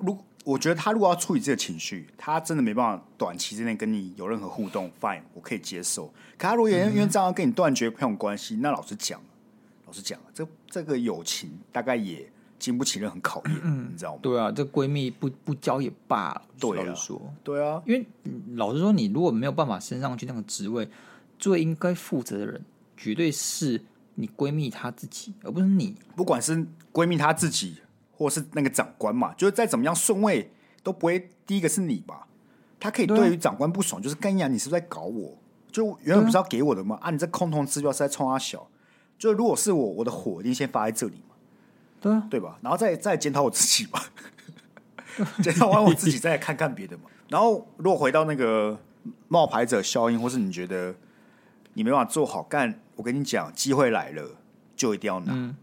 [0.00, 6.06] 如我觉得他如果要处理这个情绪，他真的没办法短期之内跟你有任何互动，fine，我可以接受。
[6.36, 9.20] 可他如果因为因为这样跟你断绝朋友关系，那老实讲，
[9.86, 12.30] 老实讲，这这个友情大概也。
[12.56, 14.20] 经不起任何考验，嗯，你知道吗？
[14.22, 16.42] 对啊，这闺蜜不不交也罢了。
[16.58, 18.06] 对啊，说，对啊，因为
[18.54, 20.88] 老实说，你如果没有办法升上去那个职位，
[21.38, 22.64] 最应该负责的人，
[22.96, 23.82] 绝对是
[24.14, 25.94] 你闺蜜她自己，而不是你。
[26.16, 27.76] 不管是闺蜜她自己，
[28.16, 30.50] 或是那个长官嘛，就是再怎么样顺位
[30.82, 32.26] 都不会第一个是你吧？
[32.80, 35.38] 他可以对于长官不爽，就是干呀，你是不是在搞我？
[35.72, 36.98] 就原本不是要给我的吗？
[37.00, 38.68] 啊，你这空头支票是在冲他小？
[39.18, 41.34] 就如果是我，我的火一定先发在这里嘛。
[42.00, 42.58] 对啊，对吧？
[42.60, 44.04] 然后再再检讨我自己吧，
[45.42, 47.04] 检讨完我自己，再来看看别的嘛。
[47.28, 48.78] 然后如果回到那个
[49.28, 50.94] 冒牌者效应，或是你觉得
[51.72, 54.22] 你没办法做好干，我跟你讲，机会来了
[54.76, 55.32] 就一定要拿。
[55.32, 55.56] 嗯，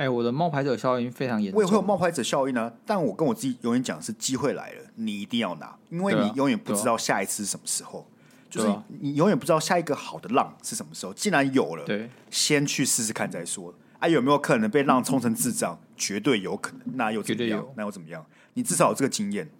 [0.00, 2.72] 哎，我的冒牌者效应非常严重，我也会有冒牌者效应呢、啊。
[2.86, 8.06] 但我跟我自己永远讲是，机会来了，你一定要拿，因为你永远不知道下一次是什么时候，
[8.48, 11.12] 就是你永远不知道下一个好的浪是什么时候。
[11.12, 13.74] 既然有了，对，先去试试看再说。
[13.98, 15.78] 啊，有没有可能被浪冲成智障？
[15.98, 16.96] 绝对有可能。
[16.96, 17.66] 那又怎么样？
[17.76, 18.24] 那又怎么样？
[18.54, 19.50] 你至少有这个经验，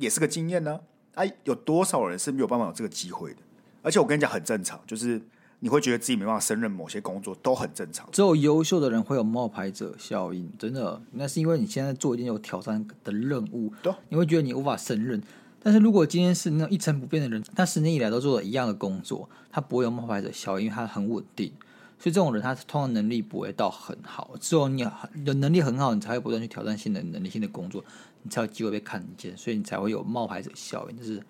[0.00, 0.80] 也是个经验呢、
[1.14, 1.22] 啊。
[1.22, 3.38] 哎、啊，有多少人是没有办法有这个机会的？
[3.82, 5.22] 而且我跟你讲，很正常，就是
[5.60, 8.08] 你会觉得自己没办法胜任某些工作，都很正常。
[8.12, 11.00] 只有优秀的人会有冒牌者效应，真的。
[11.12, 15.22] 那是因为你现在做一件有挑战的任务，对，你会觉得你无法胜任。
[15.62, 21.50] 但是如果今天是那一成不变的人，他十年以来都做了一样的工作，他不会有冒牌者效应，因为他很稳定。
[21.98, 24.32] 所以这种人，他通常能力不会到很好。
[24.38, 24.86] 只有你
[25.24, 27.82] 的能力很好，你才会不断去挑战新的能力、新的工作，
[28.22, 29.34] 你才有机会被看见。
[29.34, 31.22] 所以你才会有冒牌者效应，这是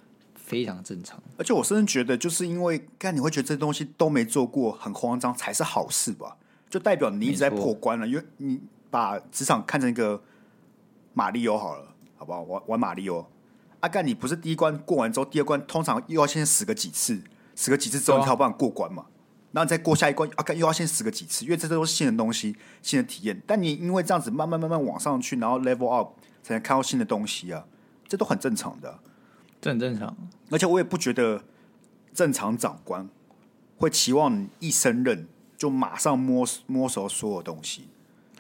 [0.47, 1.21] 非常正常。
[1.37, 6.37] 而且我甚至觉得，就是因为干你会觉得这东西都没做过，很慌张，才是好事吧？
[6.71, 10.23] 就代表你一直在破关了，因为你把职场看成一个
[11.13, 12.43] 马里欧好了，好不好？
[12.43, 13.19] 玩玩马里欧。
[13.81, 17.21] 阿、啊、干，你不是第一关过完之后，第二关通常又要先死个几次，
[17.55, 19.07] 死个几次之后，你才有办法过关嘛？
[19.53, 23.41] 然后你再过下一关，阿啊，又要先死个几次，因为这都是新的东西、新的体验。
[23.47, 27.65] 但你因为这样子慢慢慢慢往上去，然后 level up 才能看到新的东西啊，
[28.09, 28.99] 这都很正常的，
[29.67, 30.17] 这很正常。
[30.51, 31.43] 而且我也不觉得
[32.15, 33.09] 正常长官
[33.77, 35.27] 会期望你一升任
[35.57, 37.89] 就马上摸摸熟所有东西，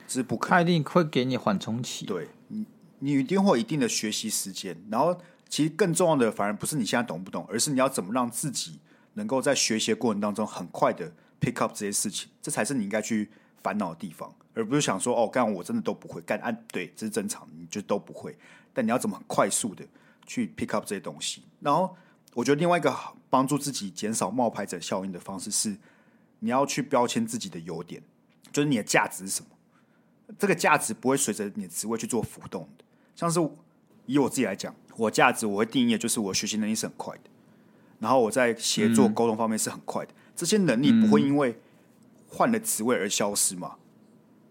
[0.06, 0.56] 这是不可能。
[0.56, 2.64] 他一定会给你缓冲期，对你，
[3.00, 4.76] 你一定会有一定的学习时间。
[4.90, 8.78] 然后，其实更重要的反而不是你现在懂不懂，而是你要怎么让自己。
[9.18, 11.10] 能够在学习的过程当中很快的
[11.40, 13.30] pick up 这些事情，这才是你应该去
[13.62, 18.36] 烦恼的地方，而不是想说哦，干我真的都不会干，按、啊、对，这是正常，你就都不会。
[18.74, 19.82] 但你要怎么很快速的
[20.26, 21.42] 去 pick up 这些东西？
[21.60, 21.96] 然后
[22.34, 22.94] 我觉得另外一个
[23.30, 25.76] 帮助自己减少冒牌者效应的方式是，
[26.40, 28.02] 你要去标签自己的优点，
[28.52, 29.48] 就是你的价值是什么。
[30.38, 32.84] 这个价值不会随着你的职位去做浮动的。
[33.14, 33.40] 像是
[34.06, 37.30] 以我自己来讲，我价值我会定义就是我学习能力是很快的。
[37.98, 41.58] 然后我在协作沟通方面是很快的，这些能力不会因为
[42.28, 43.76] 换了职位而消失嘛？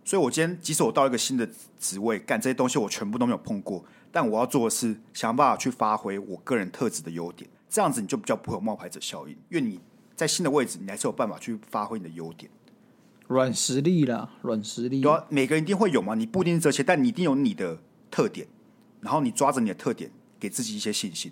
[0.03, 3.83] 所以，我今天即使我到一个新的职位，干这些东西我全部都没有碰过，
[4.15, 9.77] 但我要做的是想办法去发挥我个人特质的优点，这样子你就比较不会有冒牌者效应，因为你
[10.15, 12.49] 在新的位置，你还是有办法去发挥你的优点，
[13.27, 17.77] 软实力啦，软实力，对啊，每个人一定会有嘛，你不一定是这些，但你一定有你的
[18.09, 18.47] 特点，
[19.01, 21.29] 然后你抓着你的特点，给自己一些信心。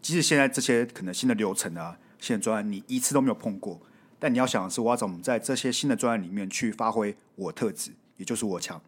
[0.00, 3.80] 即使现在这些可能新的流程啊、新的专案，你一次都没有碰过，
[4.20, 8.80] 但你要想的是，我要怎么在这些新的专案里面去发挥我特质，也就是我强，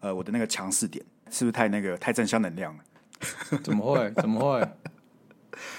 [0.00, 1.02] 呃，我的那个强势点，
[1.34, 2.84] 是不是太那个太正向能量了？
[3.64, 4.10] 怎么会？
[4.12, 4.60] 怎么会？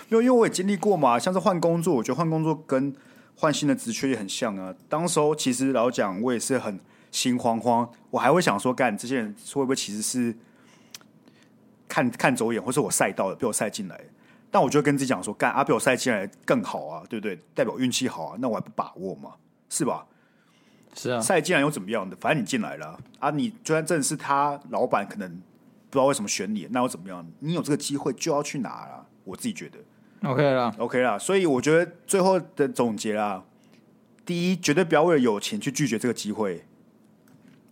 [0.10, 2.94] 因为因为我也经历过嘛，像是换工作，我觉得换工作跟
[3.38, 4.76] 换新的职缺也很像啊。
[4.89, 6.78] 当时候其实老讲，我也是很
[7.10, 10.36] 心慌慌，我还会想说，干这些人会不会其实是
[11.88, 13.98] 看看走眼，或是我赛到的被我赛进来？
[14.52, 17.39] 但我就跟自己讲说，干啊，被我赛进来更好啊，对不对？
[17.54, 19.36] 代表运气好啊，那我还不把握嘛？
[19.70, 20.06] 是吧？
[20.96, 22.16] 是啊，赛进来又怎么样的？
[22.20, 27.24] 反正你进来了啊，你就算真的是他老板，可能不知道为什么选你，那又怎么样？
[27.40, 29.06] 你有这个机会就要去拿了。
[29.26, 29.78] 我自己觉得。
[30.24, 33.44] OK 啦，OK 啦，所以我觉得最后的总结啦，
[34.26, 36.62] 第一，绝对不要为了有钱去拒绝这个机会；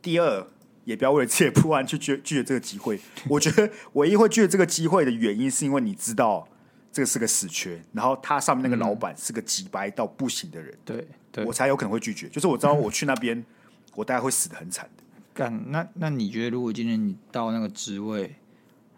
[0.02, 0.46] 第二，
[0.84, 3.00] 也不要为了自己不安去拒拒绝这个机会。
[3.30, 6.48] 我觉得唯一会拒绝这个机会的原因，是因为你知道
[6.92, 11.08] 这个是个死缺，然后他上面那个老板是个机掰到不行的人，对，对，
[11.46, 12.28] 我才有可能会拒绝。
[12.30, 13.44] 就是我知道我去那边，
[13.96, 15.04] 我大概会死的很惨的。
[15.34, 18.36] 干，那那你觉得，如果今天你到那个职位，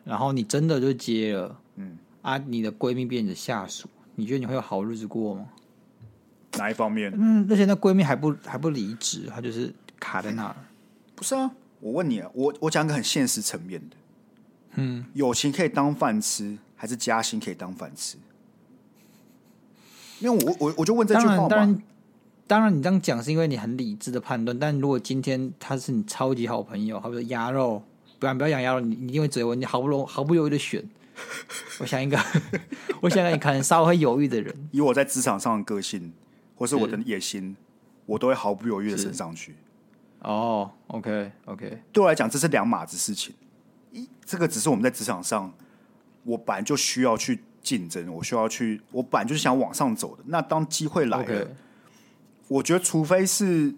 [0.03, 1.97] 然后你真的就接了，嗯。
[2.21, 2.39] 啊！
[2.39, 5.45] 你的闺蜜变你的下属，你觉得你会有好日子过吗？
[6.57, 7.13] 哪一方面？
[7.15, 10.55] 嗯，而且那闺蜜还不还不离职，她就是卡在那儿。
[11.13, 13.95] 不是啊，我问你啊，我我讲个很现实层面的，
[14.73, 18.17] 嗯，友情可以当饭吃，还是加薪可以当饭吃？
[20.19, 21.47] 因为我我我就问这句话嘛。
[21.47, 21.83] 当然，
[22.47, 24.57] 当然，你这样讲是因为你很理智的判断。
[24.57, 27.81] 但如果今天他是你超级好朋友，好比说鸭肉，
[28.19, 30.87] 不然不要讲鸭肉，你你因为只有你毫不容毫不犹豫的选。
[31.79, 32.19] 我想一个，
[33.01, 36.11] 我想你可能稍微犹豫的人，以我在职场上的个性，
[36.55, 37.55] 或是我的野心，
[38.05, 39.55] 我都会毫不犹豫的升上去。
[40.19, 43.33] 哦、oh，OK OK，对我来讲这是两码子事情。
[43.91, 45.53] 一，这个只是我们在职场上，
[46.23, 50.23] 我本来就需要去竞争，我需要去，我本来就是想往上走的。
[50.27, 51.47] 那当机会来了，okay.
[52.47, 53.73] 我觉得除非是，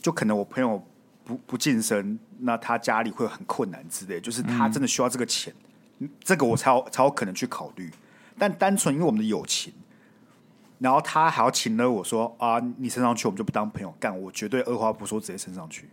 [0.00, 0.84] 就可能我朋友。
[1.24, 5.54] 不不晋升，那他家里会很困难之类，就是他真的需要这个钱，
[6.00, 7.88] 嗯、这个我才有才有可能去考虑。
[8.36, 9.72] 但单纯因为我们的友情，
[10.80, 15.88] 然后他还要请了我说啊，你升上去，我们就不当朋友干，我绝对二话不说直接升上去。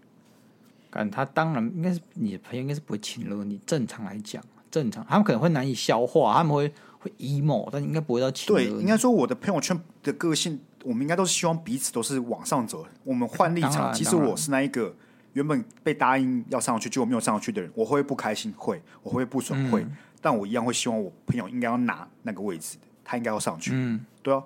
[0.90, 3.62] 干他当然应该是你的朋友，应该是不会请了你。
[3.68, 8.54] 正常来讲，正常他们可能会难以消化，他们会会 emo，但应该不会到请。
[8.54, 12.86] 对，应该说我的朋友圈的个性，我们应该都是希望彼此都是往上走。
[13.04, 14.96] 我们换立场，其实我是那一个。
[15.34, 24.44] 原本被答应要上去，结果没有上去的人，我会不开心，会，我会不爽，会、嗯，但我一样会希望我朋友应该要拿那个位置，他应该要上去，嗯，对啊，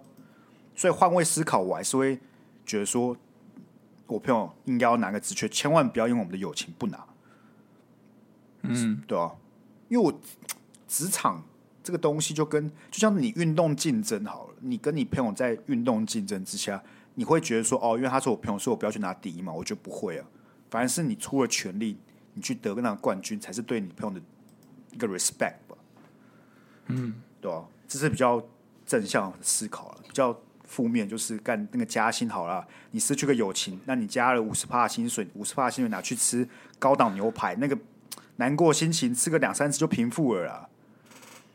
[0.75, 2.19] 所以换位思考，我还是会
[2.65, 3.15] 觉得说，
[4.07, 7.05] 我朋友应该要拿个职缺，千万不要因为我们的友情不拿，
[8.63, 9.31] 嗯，对啊，
[9.87, 10.13] 因为我
[10.85, 11.41] 职场
[11.83, 16.81] 这个东西就跟就像你运动竞争好了，你跟你朋友在运动竞争之下，
[17.15, 20.25] 你会觉得说，哦，因为他是我朋友，所以我不要去拿第一嘛，我觉得不会啊。
[20.69, 21.97] 反而是你出了全力，
[22.33, 24.25] 你去得个那个冠军，才是对你朋友的
[24.91, 25.77] 一个 respect 吧。
[26.87, 27.65] 嗯，对吧？
[27.87, 28.41] 这是比较
[28.85, 29.99] 正向思考了。
[30.03, 36.47] 比较负面就是干那个加薪好了，你失去个友情，那你加了五十帕薪水，五十帕薪水拿去吃
[36.79, 37.77] 高档牛排，那个
[38.37, 40.69] 难过心情吃个两三次就平复了啦。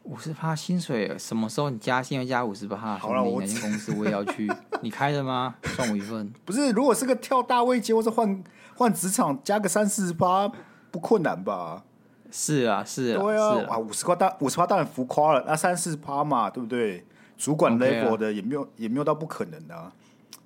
[0.08, 2.96] 五十趴薪水什么时候你加薪要加五十趴？
[2.96, 4.50] 好了，我哪间公司我也要去。
[4.82, 5.54] 你开的吗？
[5.62, 6.32] 算我一份。
[6.44, 8.42] 不是，如果是个跳大位阶或者换。
[8.78, 10.48] 换职场加个三四十趴
[10.92, 11.82] 不困难吧？
[12.30, 17.04] 是啊，是啊，对啊，啊，五十块大五十趴当然浮夸了，那三四十趴嘛，对不对？
[17.36, 19.90] 主管 level 的也没有、okay 啊、也没有到不可能的、啊，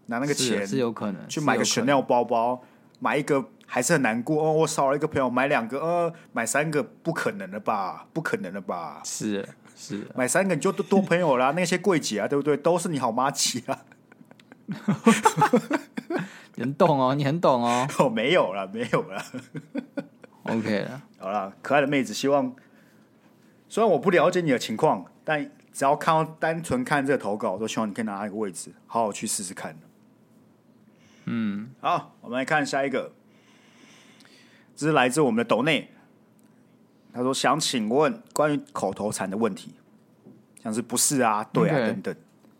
[0.06, 2.62] 拿那个钱是，是有可能去买个 Chanel 包包，
[3.02, 4.52] 买一个还是很难过哦。
[4.52, 8.06] 我少了一个朋友，买两个，呃，买三个不可能的吧？
[8.12, 9.02] 不可能的吧？
[9.04, 12.56] 是是，买三个你就多多朋友啦， 那些柜姐啊，对不对？
[12.56, 13.80] 都是你好妈吉啊。
[16.54, 17.88] 你很懂哦，你很懂哦。
[17.98, 19.20] 哦，没有了，没有了。
[20.44, 22.54] OK 了，好了，可爱的妹子，希望
[23.68, 29.76] 虽然我不了解你的情况，但只要看到单纯看这个投稿，我都希望你可以拿一个位置，好好去试试看。
[31.24, 33.12] 嗯，好，我们来看下一个，
[34.74, 35.90] 这是来自我们的斗内，
[37.12, 39.74] 他说想请问关于口头禅的问题，
[40.62, 41.86] 像是不是啊、对啊、okay.
[41.88, 42.16] 等等。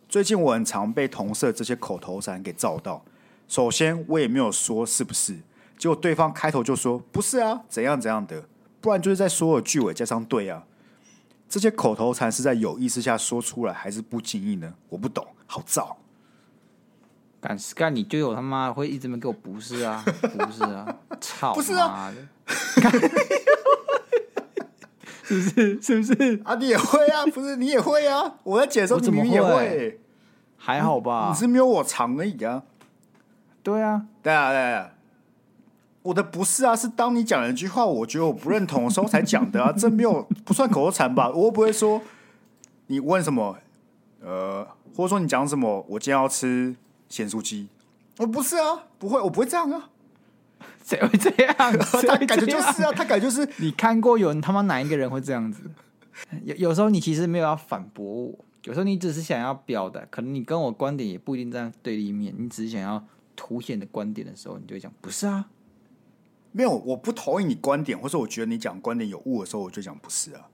[0.07, 3.03] 最近我很常被同事这些口头禅给照到。
[3.47, 5.37] 首先，我也没有说是不是，
[5.77, 8.45] 结果对方开头就说不是啊，怎样怎样的，
[8.79, 10.65] 不然就是在所有句尾加上对啊。
[11.49, 14.73] 这些口头禅是在有意识下说出来，还是不经意呢？
[14.89, 15.95] 我不懂，好燥。
[17.43, 22.09] 敢是干你就有他妈会一直没给我不是啊，不是啊， 操，不是啊，
[25.25, 25.81] 是不是？
[25.81, 26.41] 是不是？
[26.45, 27.25] 啊，你也会啊？
[27.33, 28.35] 不是你也会啊？
[28.43, 29.99] 我在解释，你明明也会，
[30.55, 31.27] 还好吧？
[31.29, 32.63] 你是没有我长而已啊。
[33.61, 34.91] 对啊，对啊，对啊。
[36.03, 41.29] 我的不是啊，是当你讲了一句话，我觉得我不认同的时候才讲的啊，这没有不算口头禅吧？
[41.29, 42.01] 我又不会说
[42.87, 43.57] 你问什么，
[44.21, 44.65] 呃，
[44.95, 46.75] 或者说你讲什么，我今天要吃
[47.13, 47.67] 咸酥鸡，
[48.17, 49.87] 我不是啊，不会，我不会这样啊，
[50.83, 51.55] 谁会这样？
[51.55, 55.61] 他感觉就是啊，他感觉就是你看过有人他妈哪一个人会这样子？
[56.43, 63.05] 有有时候你其实没有要反驳我，有时候你只是想要表达，可能你跟我观点也不一定在对立面，你只是想要
[63.35, 65.45] 凸显的观点的时候，你就会讲不是啊。
[66.51, 70.47] 没有，我不同意你观点，或者我觉得你讲观点有误的时候，我就讲不是啊。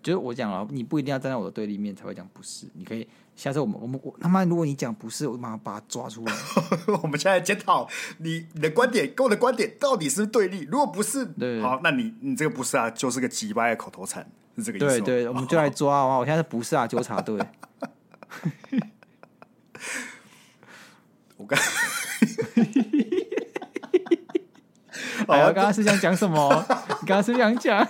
[0.00, 2.66] 就是我讲了，你不一定要站在我的对立面才会讲不是。
[2.74, 6.32] 你可以下次我们我们我他妈，如果你讲不是，我马上把他抓出来。
[7.02, 10.68] 我们现在检讨你你的观点跟我的观点到底是不是对立？
[10.70, 14.24] 如果不是，对好，那你你这个不是啊，就是个鸡掰的口头禅，
[14.56, 14.86] 是这个意思。
[15.00, 16.18] 对对，我们就来抓啊！
[16.18, 16.86] 我现在是不是啊？
[16.86, 17.40] 纠察队。
[21.38, 21.58] 我刚。
[25.28, 26.64] 哎呀，刚刚是想讲什么？
[27.00, 27.88] 你刚刚是想讲？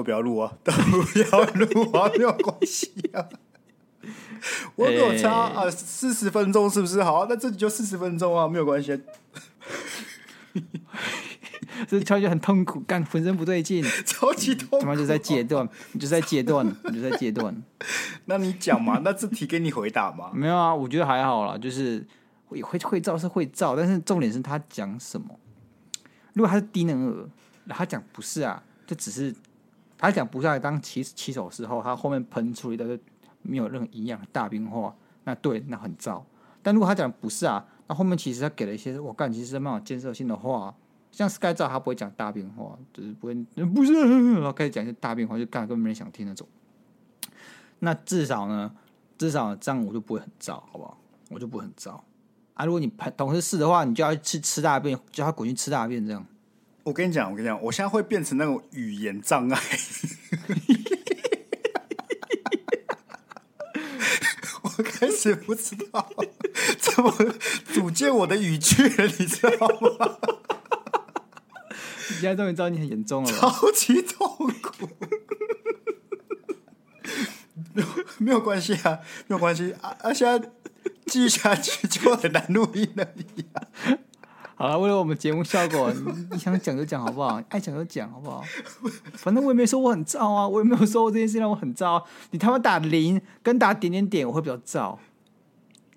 [0.00, 0.50] 都不要录啊！
[0.64, 2.10] 都不要录啊！
[2.16, 3.28] 没有关系啊！
[4.74, 7.02] 我没有差啊，四十分钟是不是？
[7.04, 8.98] 好，那这里就四十分钟啊，没有关系。
[11.86, 14.80] 这超级很痛苦，干浑身不对劲，超级痛苦。
[14.80, 17.54] 他妈就在戒断，你就在戒断，你就在戒断。
[18.24, 19.02] 那你讲嘛？
[19.04, 20.30] 那这题给你回答嘛？
[20.32, 22.06] 没有啊，我觉得还好啦，就是
[22.46, 25.38] 会会会照是会照，但是重点是他讲什么。
[26.32, 27.28] 如果他是低能儿，
[27.68, 29.34] 他讲不是啊，这只是
[30.00, 32.98] 他讲不是来当骑骑手时候，他后面喷出一个
[33.42, 34.94] 没有任何营养的大兵话，
[35.24, 36.24] 那对，那很照。
[36.62, 40.74] 但如果他讲不是啊，那后面其实他给了一些我干，其实蛮有建设性的话。
[41.12, 43.34] 像 Sky 照他不会讲大变化，就是不会，
[43.74, 43.92] 不是，
[44.34, 46.46] 然后开始讲一些大变化，就干根本没人想听那种。
[47.80, 48.72] 那至少呢，
[49.18, 50.96] 至少这样我就不会很燥，好不好？
[51.30, 52.00] 我就不会很燥
[52.54, 52.64] 啊。
[52.64, 56.24] 如果你喷同事试的话，你就要去吃大便，叫他滚去吃大便，这样。
[56.90, 59.60] 我跟你讲，我跟你讲，我现在会变成那种语言障碍。
[64.62, 66.10] 我开始不知道
[66.80, 67.14] 怎么
[67.72, 70.18] 组建我的语句了，你知道吗？
[72.08, 74.28] 你现在终于知道你很严重了，超级痛
[74.60, 74.88] 苦。
[77.72, 77.86] 没 有
[78.18, 80.12] 没有关系啊，没有关系啊啊！
[80.12, 80.50] 现在
[81.06, 83.06] 继续下去就很难录音了。
[84.60, 85.90] 好了，为了我们节目效果，
[86.30, 87.42] 你，想讲就讲好不好？
[87.48, 88.44] 爱讲就讲好不好？
[89.14, 92.04] 反正我也没说我很燥啊，我也没有说我这件事让我很燥。
[92.32, 94.98] 你他妈打零跟打点点点，我会比较燥。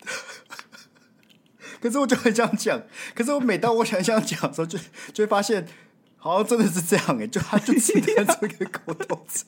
[1.82, 2.82] 可是我就很想讲，
[3.14, 4.80] 可是我每当我想想讲的时候，就
[5.12, 5.68] 就会发现。
[6.16, 9.46] 好像真的是这样哎、欸，就他就只能这个口头禅，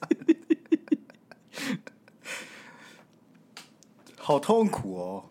[4.19, 5.29] 好痛苦哦！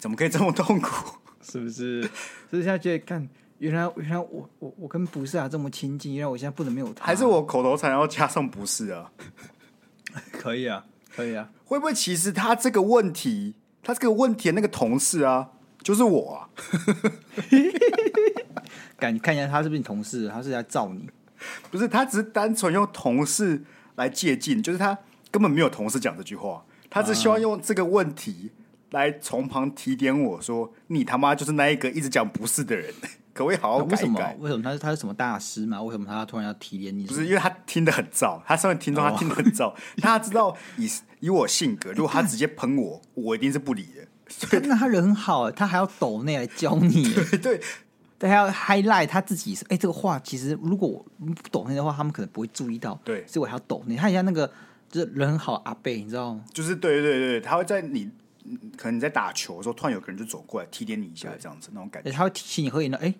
[0.00, 1.18] 怎么可以这么痛苦？
[1.48, 2.02] 是不是？
[2.50, 3.26] 所以现在觉得看，
[3.58, 9.10] 原来原来我我我跟不是啊这么亲近，原来我现在不能没有他，还是我口头禅要加上不是啊？
[10.32, 10.84] 可以啊，
[11.14, 11.50] 可以啊。
[11.64, 15.50] 会不会其实他这个问题，他这个问题的那个同事啊，
[15.82, 16.48] 就是我啊？
[18.98, 20.28] 感你看一下，他是不是你同事？
[20.28, 21.08] 他是在造你？
[21.70, 23.62] 不是，他只是单纯用同事
[23.96, 24.96] 来借镜，就是他
[25.30, 28.50] 根本没有同事讲这句话，他只希望用这个问题
[28.96, 32.92] 来从旁提点我说：“你他妈就是那一个一直讲不是的人，
[33.34, 34.34] 可不可以好好改一改？”为什么？
[34.40, 35.82] 为什么他是他是什么大师吗？
[35.82, 37.04] 为什么他突然要提点你？
[37.04, 40.90] 不是，因为他听得很燥，他身为听众，他听得很燥， 他知道以
[41.20, 44.06] 以我性格，如果他直接喷我，我一定是不理的。
[44.28, 47.60] 所以 那他人很好，他还要抖内来教你，对对。
[48.18, 52.98] 但他要 highlight 他自己是，哎、欸，这个话其实如果我不懂那的话，他们可能不会注意到。
[53.04, 53.82] 对，所以我还要抖。
[53.86, 54.50] 你看一下那个，
[54.90, 56.42] 就是人很好阿贝，你知道吗？
[56.50, 58.10] 就是对对对，他会在你
[58.76, 62.10] 可能你在打球的时候，突然有个人就走过来提点你一下，这样子那种感觉。
[62.10, 63.14] 他会提醒你喝饮料，哎、欸，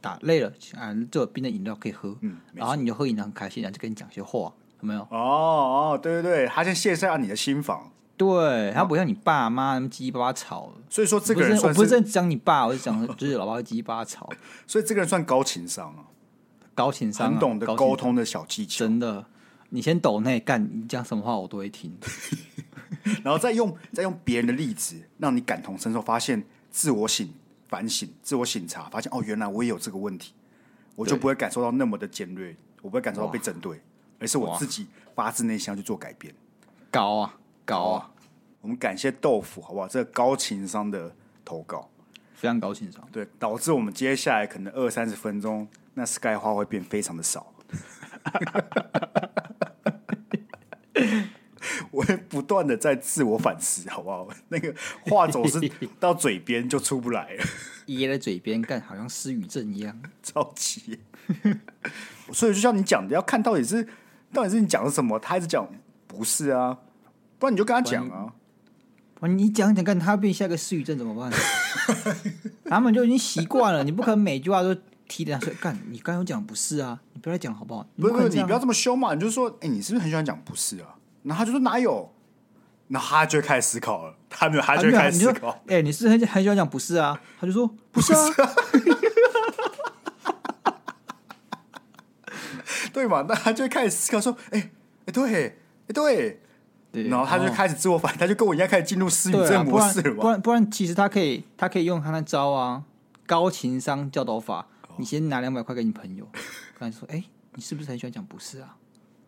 [0.00, 2.16] 打累了啊，这有冰的饮料可以喝。
[2.20, 5.00] 嗯，然后你就喝饮料很开心，然后就跟你讲些话，有没有？
[5.02, 5.08] 哦
[5.94, 7.90] 哦，对对对，他先卸下你的心防。
[8.16, 14.26] 对，他不像你爸妈那么叽叽巴巴吵，所以说这个人我不是在讲你爸，我是讲 就是老爸叽叽巴巴吵，
[14.66, 16.08] 所以这个人算高情商啊，
[16.74, 18.86] 高情商、啊，很懂得沟通的小技巧。
[18.86, 19.26] 真的，
[19.76, 21.94] 你先抖内干，你讲什么话我都会听，
[23.22, 27.30] 然后再用再用别人的例子让你感同身受，发现自我醒
[27.68, 30.32] 反省、自我醒察，发现哦，原来我也有这个问题，
[30.94, 33.78] 我就不会感受到那么的尖锐，我不会感受到被针对，
[34.18, 36.34] 而是我自己发自内心要去做改变，
[36.90, 37.36] 高啊。
[37.66, 38.10] 高啊！
[38.62, 39.86] 我们感谢豆腐，好不好？
[39.86, 41.14] 这个高情商的
[41.44, 41.90] 投稿，
[42.34, 43.06] 非常高情商。
[43.12, 47.52] 对，导致我们接下来可能二三十分钟，那 Sky 话会变非常的少。
[51.90, 54.28] 我会不断的在自我反思，好不好？
[54.48, 54.74] 那个
[55.06, 57.44] 话总是到嘴边就出不来了，
[57.86, 61.00] 噎在嘴边，干好像失语症一样，着急。
[62.32, 63.86] 所以就像你讲的，要看到底是
[64.32, 65.68] 到底是你讲的什么，他一直讲
[66.06, 66.78] 不是啊，
[67.38, 68.32] 不然你就跟他讲啊。
[69.22, 71.32] 你讲讲看，他变下个失语症怎么办？
[72.66, 74.76] 他们就已经习惯了，你不可能每句话都
[75.08, 77.86] 提点他说干，你刚刚讲不是啊，你不要再讲好不好？
[77.96, 80.96] 不是不是，你不要这么凶嘛，你就说，哎、欸，你是不是很喜欢讲不是啊？
[81.22, 82.12] 然后他就说哪有？
[82.88, 85.48] 那他就开始思考了，他没有，他就开始思考。
[85.66, 87.20] 哎、欸，你是很很喜欢讲不是啊？
[87.40, 88.28] 他就说不是啊，
[92.92, 93.24] 对嘛？
[93.28, 94.70] 那他就开始思考说，哎、欸、
[95.06, 95.50] 哎，对，
[95.88, 96.40] 哎对。
[97.08, 100.22] 然后他就开始自我反，他就跟我一样开始进入失语症模式了嘛。
[100.22, 102.84] 不然不然，其实他可以，他可以用他那招啊，
[103.26, 104.68] 高情商教导法。
[104.98, 106.26] 你先拿两百块给你朋友，
[106.78, 107.22] 跟他说：“哎，
[107.54, 108.76] 你是不是很喜欢讲不是啊？”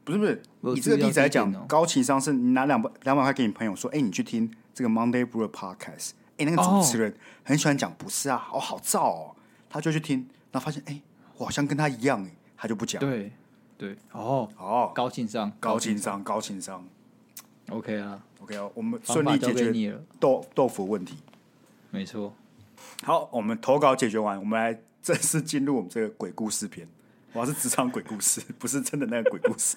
[0.05, 0.43] 不是不是，
[0.75, 7.15] 你这个例子来讲，高情商是你拿两百两百块给你朋友说：“哎，你去听这个 Monday Blue Podcast，哎，那个主持人
[7.45, 9.37] 很喜欢讲不是啊，哦，好燥哦。”
[9.69, 11.03] 他就去听，然后发现哎，
[11.37, 12.99] 我好像跟他一样哎，他就不讲。
[13.01, 13.31] 对
[13.77, 16.83] 对，哦哦，高情商，高情商，高情商。
[17.69, 21.19] OK 啊，OK 哦，我们顺利解决豆豆腐问题，
[21.91, 22.33] 没错。
[23.03, 26.87] 好，我们投稿解决完，我们来正式进入我们这个鬼故事篇。
[27.33, 29.77] 我是职场鬼故事， 不是真的那个鬼故事。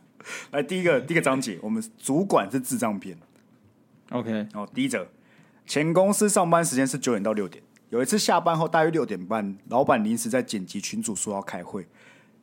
[0.50, 3.16] 来，第一个第一个章节，我们主管是智障篇。
[4.10, 5.06] OK，哦，第一则，
[5.66, 7.62] 前公司上班时间是九点到六点。
[7.90, 11.86] 有一次下班后大约六点半，老板临时在剪辑群组说要开会，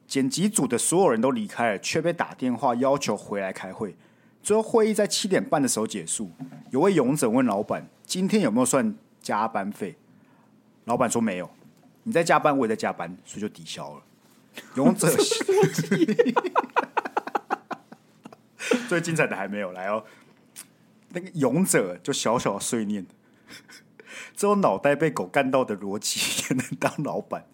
[0.08, 3.96] 剪辑组的所有人都离开了，却被打电话要求回来开会。
[4.42, 6.32] 最后会议在七点半的时候结束。
[6.70, 9.98] 有位勇者问老板：“今天有没有算加班费？”
[10.86, 11.50] 老板说：“没有。”
[12.04, 14.04] 你在加班，我也在加班，所以就抵消了。
[14.76, 15.10] 勇者
[18.88, 20.04] 最精彩的还没有来哦。
[21.10, 23.06] 那个勇者就小小的碎念
[24.36, 27.46] ：“这种脑袋被狗干到的逻辑也能当老板？”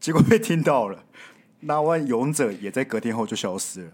[0.00, 1.04] 结果被听到了。
[1.60, 3.92] 那位勇者也在隔天后就消失了。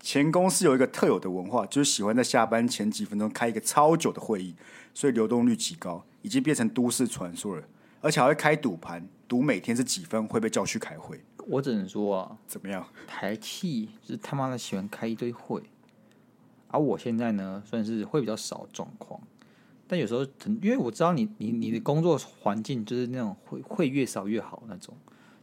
[0.00, 4.54] 前公司有一个特有的文化，就是喜欢在下班前几分钟开一个超久的会议，
[4.92, 7.62] 所以流动率极高，已经变成都市传说了。
[8.04, 11.18] 而且还会开赌盘，赌每天是几分会被叫去开会。
[11.46, 12.86] 我只能说啊，怎么样？
[13.06, 15.62] 台气是他妈的喜欢开一堆会，
[16.68, 19.18] 而我现在呢，算是会比较少状况，
[19.88, 20.22] 但有时候，
[20.60, 24.94] 因为我知道你你你的工作环境就是那种会会越少越好那种，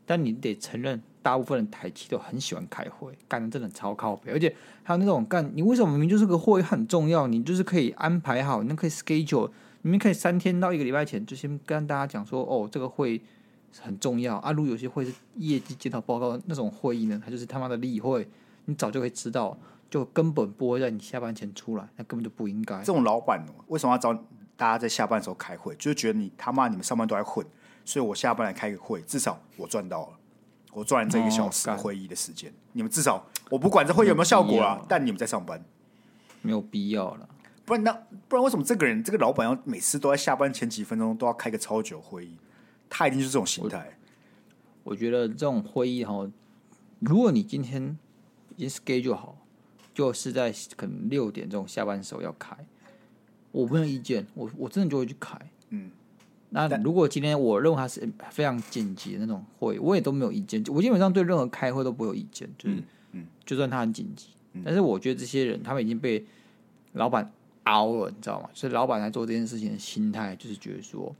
[0.05, 1.01] 但你得承认。
[1.23, 9.51] 大部分人台气都很喜欢开会，干的真的超靠谱，而且还有那种干，你为什么明明就是个会很重要，你就是可以安排好，你可以 schedule，
[9.83, 13.21] 你们可以三天到一个礼拜前就先跟大家讲说，哦，这个会
[13.79, 14.51] 很重要啊。
[14.51, 18.27] 如果有些会是业绩检讨报告那种会议呢，它就是他妈的例会，
[18.65, 19.57] 你早就可以知道，
[19.89, 22.77] 就根本不会在你下班前出来，那根本就不应该。
[22.79, 24.13] 这种老板为什么要找
[24.55, 25.75] 大家在下班的时候开会？
[25.75, 27.45] 就是觉得你他妈你们上班都在混，
[27.83, 30.13] 所以我下班来开个会，至少我赚到了。
[30.73, 35.61] 我赚这一个小时会议的时间，哦、你们至少我不管这会有没有效果啊，但你们在上班，
[36.41, 37.27] 没有必要了。
[37.71, 37.93] 不然那
[38.27, 42.35] 不然为什么这个人这个老板要每次都在下班前几分钟都要开个超久会议？
[42.89, 43.97] 他一定是这种心态。
[44.83, 46.29] 我觉得这种会议哈，
[46.99, 47.97] 如果你今天
[48.57, 49.37] 已经 schedule 好，
[49.93, 52.57] 就是在可能六点这种下班时候要开，
[53.53, 55.39] 我没有意见，我我真的就会去开。
[55.69, 55.91] 嗯。
[56.49, 60.61] 那如果今天我认为他是非常紧急的那种会，我也都没有意见。
[60.67, 64.27] 我基本上对任何开会都不会有意见，就是，嗯，就算他很紧急，
[64.65, 66.25] 但是我觉得这些人他们已经被
[66.91, 67.31] 老板
[67.63, 68.49] 熬了，你知道吗？
[68.53, 71.15] 所以老板来做这件事情的心态就是觉得说，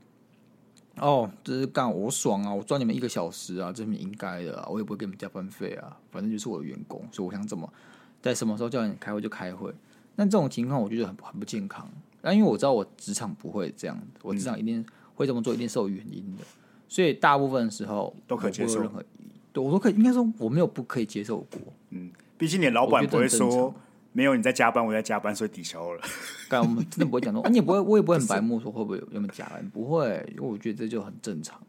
[0.96, 7.72] 哦，这是干我爽啊，我赚你们一个小时啊，这是应该的啊，我也不会给你们加班费啊，反正就是我的员工，所以我想怎么
[8.20, 9.72] 在什么时候叫你开会就开会。
[10.16, 11.88] 那这种情况我觉得很很不健康。
[12.22, 14.84] 那因为我知道我职场不会这样，我职场一定。
[15.14, 16.42] 会这么做一定是有原因的，
[16.88, 18.80] 所以大部分的时候都可以接受。
[18.80, 19.04] 任何，
[19.52, 21.60] 对我都可以，应该说我没有不可以接受过。
[21.90, 23.72] 嗯，毕竟你老板不会说
[24.12, 26.00] 没有你在加班，我在加班，所以抵消了。
[26.48, 31.60] 但我们真的不会讲说，啊，你也不会，我也不会很白目说会不会有有没有加班，不会，因为我觉得这就很正常。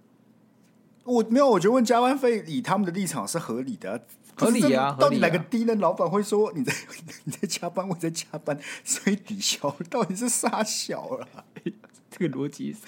[1.06, 4.00] 我没有，我觉得问加班费以他们的立场是合理的，啊，
[4.36, 4.96] 合理啊。
[5.00, 6.74] 到底哪个低能老板会说你在
[7.26, 9.76] 你在加班，我在加班，所以抵消？
[9.90, 11.28] 到底是杀小了？
[12.10, 12.80] 这个逻辑是。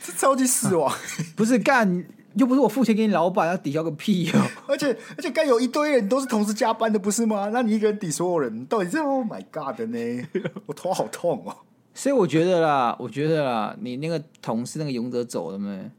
[0.00, 0.96] 这超级死亡，
[1.34, 2.04] 不是干，
[2.34, 4.40] 又不是我付钱给你老板，要抵消个屁哦！
[4.68, 7.50] 而且而且该有一堆人都是同时加班的，不是吗？
[7.52, 10.28] 那你一个人抵所有人，到底是 Oh my God 的呢？
[10.66, 11.56] 我头好痛哦！
[11.94, 15.90] 所以我觉得啦，我觉得啦，你那个同事那个勇者走了没？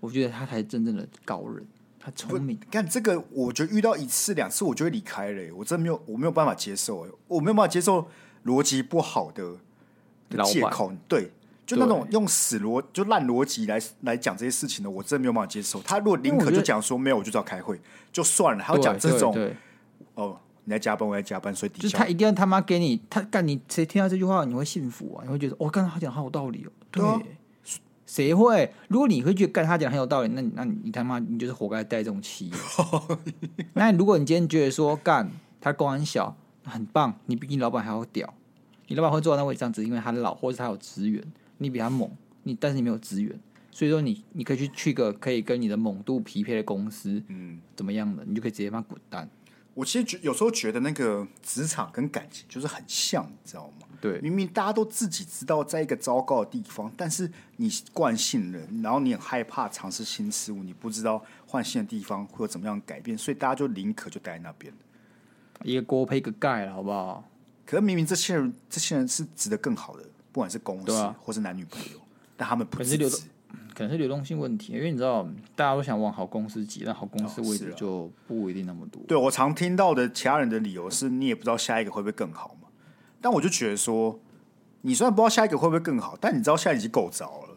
[0.00, 1.66] 我觉得他才是真正的高人，
[1.98, 2.58] 他聪明。
[2.70, 8.06] 干这个，我觉得遇到一次两次我就会离开了，我真的没有，我没有办法接受，我没有办法接受。
[8.44, 9.56] 逻辑不好的
[10.30, 11.32] 的借口，对，
[11.68, 15.82] 就那种用死逻就烂逻辑来来讲这些事情的，我真的没有办法接受。
[15.82, 17.78] 他如果宁可就讲说没有，我就知道开会
[18.10, 19.36] 就算了，还要讲这种
[20.14, 25.22] 哦，你在加班，我在加班，所以就是他一定要他妈给你他干你，谁听到这句话你会幸福啊？
[25.26, 27.02] 你会觉得我刚刚他讲好有道理哦，对。
[27.02, 27.20] 对啊
[28.06, 28.72] 谁会？
[28.88, 32.50] 如果你会觉得干他讲很有道理，那你那你你他妈你就是活该带这种气。
[33.74, 38.32] 那如果你今天觉得说干他公安小很棒，你比你老板还要屌，
[38.86, 41.22] 你老板会坐在那位置上，只是因为他老或者他有资源，
[41.58, 42.10] 你比他猛，
[42.44, 43.38] 你但是你没有资源，
[43.70, 49.28] 所以说你你可以去去个可以跟你的猛度匹配的公司，嗯，怎么样的，你就可以直接帮他滚蛋。
[49.74, 53.86] 我其实觉有时候觉得那个职场跟感情就是很像，你知道吗？
[54.00, 64.72] 对，明明大家都自己知道在一个糟糕的地方，但是你惯性人，然后你很害怕尝试新事物，你不知道换新的地方会有怎么样改变，所以大家就宁可就待在那边，
[65.62, 67.28] 一个锅配一个盖了，好不好？
[67.64, 71.98] 可是明明这些人，这些人是值得更好的，不管是公司、啊、或是男女朋友，
[72.36, 73.22] 但他们不自知。
[73.74, 75.22] 可能是流动性问题，因为你知道，
[75.54, 79.00] 大家都想往好公司挤，但好公司位置就不一定那么多。
[79.06, 82.68] 对，我常听到的其他人的理由是，你也不知道下一个会不会更好嘛。
[83.20, 84.18] 但我就觉得说，
[84.80, 87.56] 你虽然不知道下一个会不会更好，但你知道现在已经够糟了。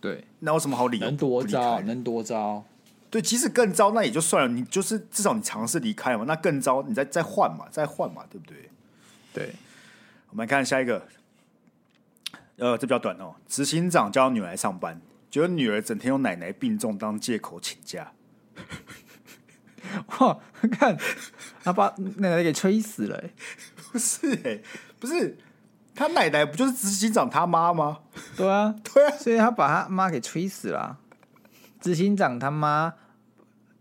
[0.00, 1.06] 对，那有什么好理由？
[1.06, 1.80] 能多糟？
[1.80, 2.64] 能多糟？
[3.10, 4.52] 对，即使更糟，那也就算了。
[4.54, 6.24] 你就是至少你尝试离开嘛。
[6.28, 8.70] 那更糟，你再再换嘛，再换嘛，对不对？
[9.32, 9.52] 对。
[10.30, 11.04] 我们来看下一个，
[12.58, 13.34] 呃，这比较短哦。
[13.46, 15.00] 执行长叫女儿来上班。
[15.28, 18.12] 觉得女儿整天用奶奶病重当借口请假，
[20.18, 20.38] 哇！
[20.70, 20.96] 看
[21.62, 23.22] 他把奶奶给吹死了，
[23.92, 24.60] 不是哎，
[24.98, 25.36] 不是
[25.94, 27.98] 他奶奶不就是执行长他妈吗？
[28.36, 30.98] 对啊， 对啊，所以他把他妈给吹死了。
[31.80, 32.94] 执行长他妈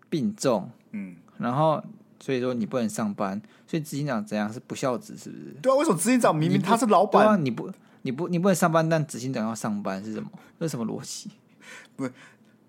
[0.10, 1.82] 病重，嗯，然后
[2.20, 5.56] 所以说你不能上班，所以执行长怎样是不孝子是不是？
[5.62, 7.72] 对啊，为什么执行长明明他是老板，你不
[8.06, 10.30] 你不你不能上班，但执行长要上班是什么？
[10.60, 11.32] 这是什么逻辑？
[11.96, 12.08] 不，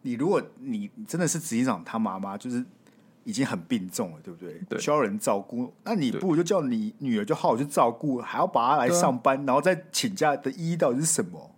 [0.00, 2.64] 你如果你真的是执行长他妈妈，就是
[3.24, 4.58] 已经很病重了，对不对？
[4.66, 11.50] 对，需要人照顾，那你不如就叫你女儿就好好去照顾，还要把她来上班，啊、然后再请假的意义到底是什么？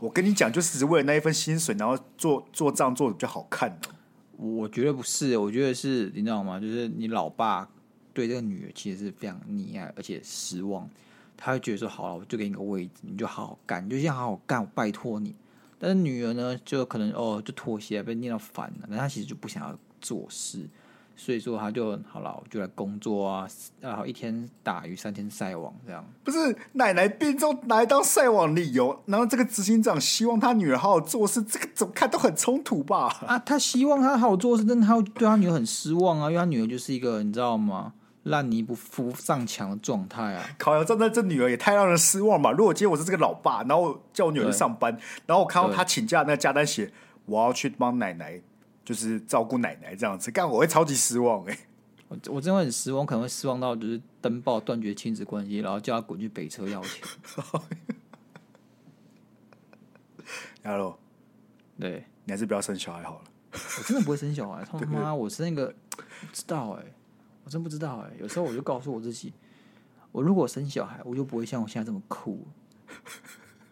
[0.00, 3.90] 我跟你讲，就是只是为了那一份薪水，然后做做账做的比较好看的。
[4.38, 6.58] 我觉得不是，我觉得是你知道吗？
[6.58, 7.68] 就是你老爸
[8.14, 10.88] 对这个女儿其实是非常溺爱，而且失望，
[11.36, 15.34] 他会觉得说：好了，我就给你个位置，你就好好干，你就先好好干，我拜托你。
[15.78, 18.86] 但是女儿呢，就可能哦，就妥协，被念到烦了。
[18.88, 20.68] 那她其实就不想要做事，
[21.16, 23.48] 所以说她就好了，我就来工作啊，
[23.80, 26.04] 然后一天打鱼三天晒网这样。
[26.22, 33.08] 不是奶奶病重拿来当晒网理由，然后这个执行长希望他女儿好好做事，这个怎么看都很冲突吧？
[33.26, 37.92] 啊，他希望他好好做事，但他对他女儿很失望啊，因为他女儿就是一个你知道吗？
[38.24, 40.44] 烂泥不扶上墙的状态啊！
[40.58, 42.52] 靠呀，站在这女儿也太让人失望吧！
[42.52, 44.96] 如果今天我是这个老爸，然后叫我女儿去上班，
[45.26, 46.92] 然后我看到她请假那个假单写
[47.26, 48.40] 我要去帮奶奶，
[48.84, 51.58] 就是照顾奶奶这样子，干我会超级失望哎、欸！
[52.08, 57.02] 我我真的很失望，可能会失望到就是登报断绝亲子关系，然后叫他滚去北车要钱。
[60.62, 60.96] Hello，
[61.80, 63.22] 对，你还是不要生小孩好了。
[63.52, 66.92] 我真的不会生小孩， 他妈我是那个不知道哎、欸。
[67.44, 69.32] 我真不知道哎、欸，有时候我就告诉我自己，
[70.10, 72.46] 我如果生小孩，我就不会像我现在这么酷。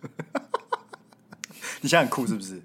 [1.82, 2.60] 你现在很酷是不是？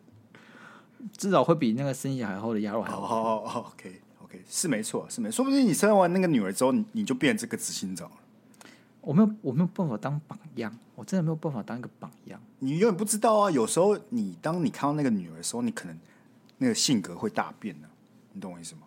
[1.17, 3.01] 至少会比那个生小孩后的鸭肉还好。
[3.01, 5.35] 好好好，OK OK，是没错，是没错。
[5.35, 8.17] 说不定你生完那个女儿之后，你你就变成这个执行长了。
[9.01, 12.41] 我没有，我没有办法当榜样，我真的没有办法当一个榜样。
[12.59, 15.95] 你永远不知道啊，有时候你当你看到那个女儿的时候，你可能
[16.57, 17.93] 那个性格会大变呢、啊。
[18.33, 18.81] 你懂我意思吗？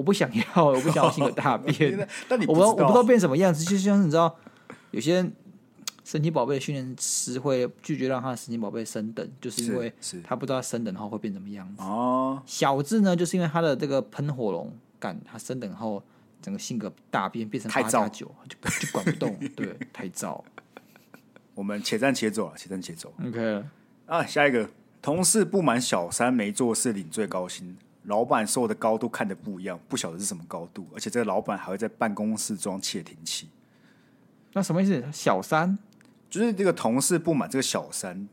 [0.00, 2.08] 我不想要， 我不想要性格大变。
[2.26, 3.62] 但你我不知道，我不知道变什么样子。
[3.62, 4.34] 就像你知道，
[4.92, 5.30] 有些
[6.02, 9.92] 神奇宝贝训练师会拒绝让他的神奇宝贝升等，就是因为
[10.24, 11.82] 他不知道升等后会变什么样子。
[11.82, 16.02] 哦，小智呢，就是因为他的这个喷火龙感，他升等后
[16.40, 19.36] 整个性格大变，变成八加九，就就管不动。
[19.54, 20.42] 对，太燥。
[21.54, 23.12] 我们且战且走啊，且战且走。
[23.22, 23.62] OK
[24.06, 24.70] 啊，下一个
[25.02, 27.76] 同事不满小三没做事领最高薪。
[28.10, 33.48] 老板说的高度看的不一样，不晓得是什么高度，而且这个老板还会在办公室装窃听器。
[34.52, 35.02] 那什么意思？
[35.12, 35.78] 小三
[36.28, 38.28] 就是这个同事不满这个小三，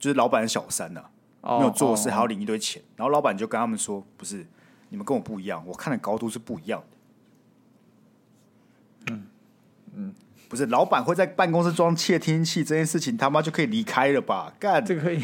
[0.00, 1.00] 就是老板的小三呐、
[1.42, 3.00] 啊，oh, 没有做事还要领一堆钱，oh.
[3.00, 4.44] 然后老板就跟他们说：“不是，
[4.88, 6.96] 你们跟我不一样，我看的高度是不一样的。”
[9.14, 9.26] 嗯
[9.94, 10.14] 嗯，
[10.48, 14.52] 不是，老板会在办公室装窃听器这件事情，他妈就可以离开了吧？
[14.58, 15.22] 干这个可以。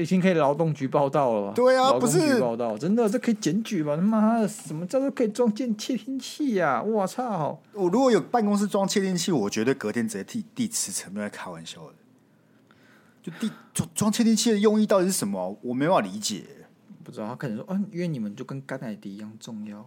[0.00, 1.52] 已经可以劳动局报道了吧？
[1.54, 3.94] 对啊，不是报道，真的这可以检举吧？
[3.94, 6.82] 他妈的，什么叫做可以装进窃听器呀？
[6.82, 7.60] 我操！
[7.72, 11.92] 我如果有办公室装窃听器，我绝对隔天直接替地辞呈，没在开玩笑的。
[13.22, 15.58] 就地装装窃听器的用意到底是什么？
[15.62, 16.44] 我没办法理解。
[17.02, 19.78] 不知道他可能说，嗯、啊，因为你们就跟甘乃迪一样重要。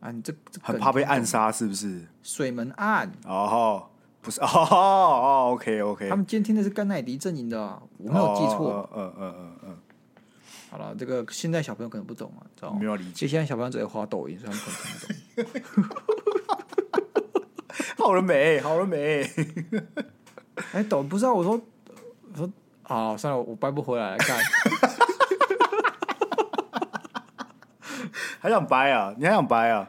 [0.00, 2.06] 啊，你这，这很怕被暗杀是不是？
[2.22, 3.90] 水门案哦。
[4.28, 7.58] 不是 哦哦，OK OK，他们监听的是甘乃迪阵营的，
[7.96, 8.86] 我没有记错。
[8.94, 9.78] 嗯嗯嗯嗯嗯。
[10.70, 12.76] 好了，这个现在小朋友可能不懂啊，知道吗？
[12.78, 13.26] 没有理解。
[13.26, 16.02] 现在小朋友只会滑抖音，所以他们可能听不懂。
[18.04, 18.60] 好了没？
[18.60, 19.22] 好了没？
[20.72, 21.32] 哎，抖不知道。
[21.32, 21.58] 我说，
[22.32, 22.50] 我说，
[22.82, 24.18] 啊，算了，我掰不回来了。
[24.18, 24.38] 干，
[28.40, 29.14] 还想掰啊？
[29.16, 29.88] 你还想掰啊？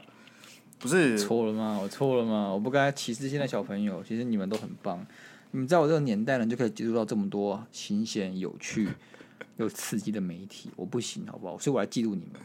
[0.80, 1.78] 不是错了吗？
[1.82, 2.48] 我错了吗？
[2.54, 4.02] 我不该歧视现在小朋友。
[4.08, 5.06] 其实你们都很棒，
[5.52, 8.88] 你们在我这个年代呢，就可以接触到这么多新鲜、有趣
[9.58, 10.72] 又刺激的媒体。
[10.78, 11.60] 我不行，好不好？
[11.60, 12.42] 所以我来嫉妒你们。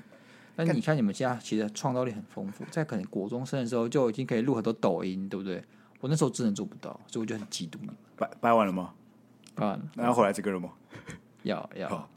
[0.56, 5.62] 但你看，你们现在其实创造力很丰富，在可能国中生的时候就已经可以录很多抖音，对不对？
[6.00, 7.94] 我那时候真的做不到，所以我就很嫉妒你们。
[8.16, 8.92] 掰掰完了吗？
[9.54, 9.84] 掰完了。
[9.94, 10.70] 那要回来这个了吗？
[11.44, 12.08] 要要。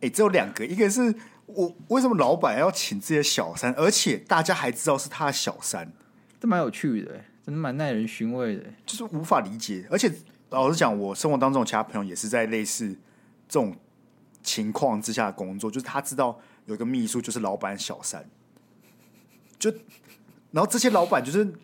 [0.00, 1.14] 哎、欸，只有两个，一个是。
[1.54, 5.92] 我为什么老板要请这些小三，而且大家还知道是他的小三？
[6.40, 7.12] 这蛮有趣的，
[7.44, 9.86] 真的蛮耐人寻味的，就是无法理解。
[9.90, 10.12] 而且
[10.50, 12.88] 老实讲，我生活当中其他朋友也是在类似
[13.48, 13.76] 这种
[14.42, 18.28] 情况之下工作，就是他知道有一个秘书就是老板小三，
[19.58, 19.72] 就
[20.50, 21.54] 然后这些老板就是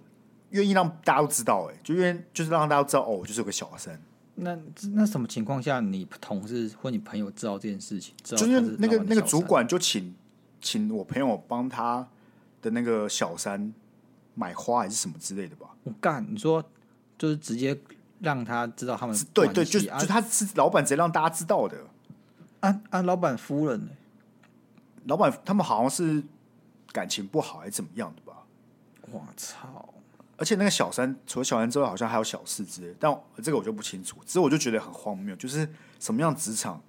[0.51, 4.01] 愿意让大家都知道，哎，就愿意就是让大家都知道，哦，我就是有个小三。
[4.41, 4.59] 那
[4.95, 8.14] 那什么情况下，你同事或你朋友知道这件事情？
[8.22, 10.14] 知道就是那个那个主管就请
[10.61, 12.07] 请我朋友帮他
[12.62, 13.72] 的那个小三
[14.34, 15.70] 买花还是什么之类的吧？
[15.84, 16.64] 我干，你说
[17.16, 17.78] 就是直接
[18.20, 21.76] 让他知道他们对对，就就他是老板直接让大家知道的。
[22.61, 23.91] 啊啊，老板夫人呢？
[25.05, 26.22] 老板他们好像是
[26.93, 28.45] 感情不好还是怎么样的吧？
[29.11, 29.95] 我操！
[30.39, 33.12] 而且那个小三，除了小三之外，好像还有小四之类，但
[33.43, 34.16] 这个我就不清楚。
[34.24, 35.68] 只是我就觉得很荒谬，就是
[35.99, 36.80] 什么样职场，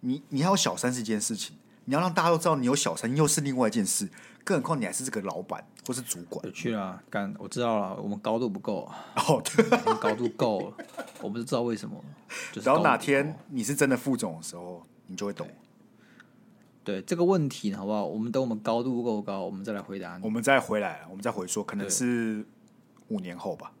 [0.00, 4.08] 你你还有小三是一件事情，你要让大家都知道你有小三，又是另外一件事。
[4.42, 6.44] 更何况你还是这个老板或是主管。
[6.44, 8.88] 有趣了，干，我知道了，我们高度不够。
[9.16, 9.64] 哦，对，
[10.00, 10.84] 高度够了，
[11.20, 12.00] 我不知道为什么。
[12.52, 15.48] 就是、然后哪天你是真的副总的时候，你就会懂。
[16.84, 18.04] 对，对这个问题，好不好？
[18.04, 20.24] 我们等我们高度够高，我们再来回答你。
[20.24, 22.44] 我们再回来，我们再回说，可能是。
[23.08, 23.72] 五年后吧，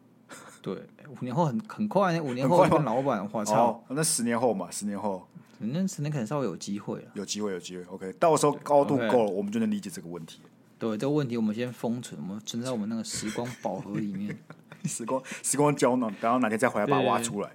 [0.62, 0.74] 对，
[1.08, 5.26] 五年后很很快，五年后跟老板，我操、哦，那十年后嘛，十年后，
[5.58, 10.40] 那十年可能稍微有机会，有机会，有机会，OK，到时候高度够了，我们就能理解这个问题。
[10.78, 14.38] 对，这个问题我们先封存，我们存在我们那个时光宝盒里面，
[14.84, 17.50] 时光时光胶囊，等到哪天再回来把它挖出来。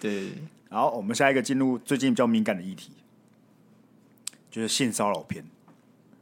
[0.00, 2.92] 对，对，然后我们下一个进入最近比较敏感的议题，
[4.50, 5.44] 就是性骚扰片。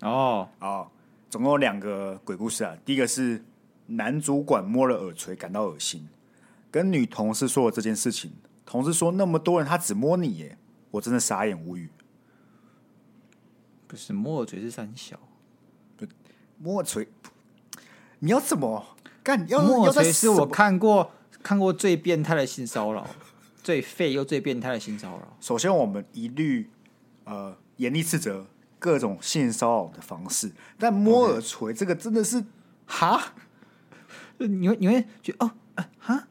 [0.00, 0.88] 哦，哦，
[1.30, 3.42] 总共有两个鬼故事啊，第一个是。
[3.86, 6.08] 男主管摸了耳垂，感到恶心，
[6.70, 8.32] 跟女同事说了这件事情。
[8.64, 10.56] 同事说：“那么多人，他只摸你耶！”
[10.92, 11.90] 我真的傻眼无语。
[13.86, 15.18] 不是摸耳垂是三小，
[15.96, 16.06] 不
[16.58, 17.08] 摸耳垂，
[18.20, 19.46] 你要怎么干？
[19.48, 21.12] 要摸耳垂是我看过
[21.42, 23.06] 看过最变态的性骚扰，
[23.62, 25.36] 最废又最变态的性骚扰。
[25.40, 26.70] 首先，我们一律
[27.24, 28.46] 呃严厉斥责
[28.78, 32.42] 各种性骚扰的方式，但摸耳垂这个真的是
[32.86, 33.34] 哈。
[34.46, 36.28] 你会你会觉得哦啊哈，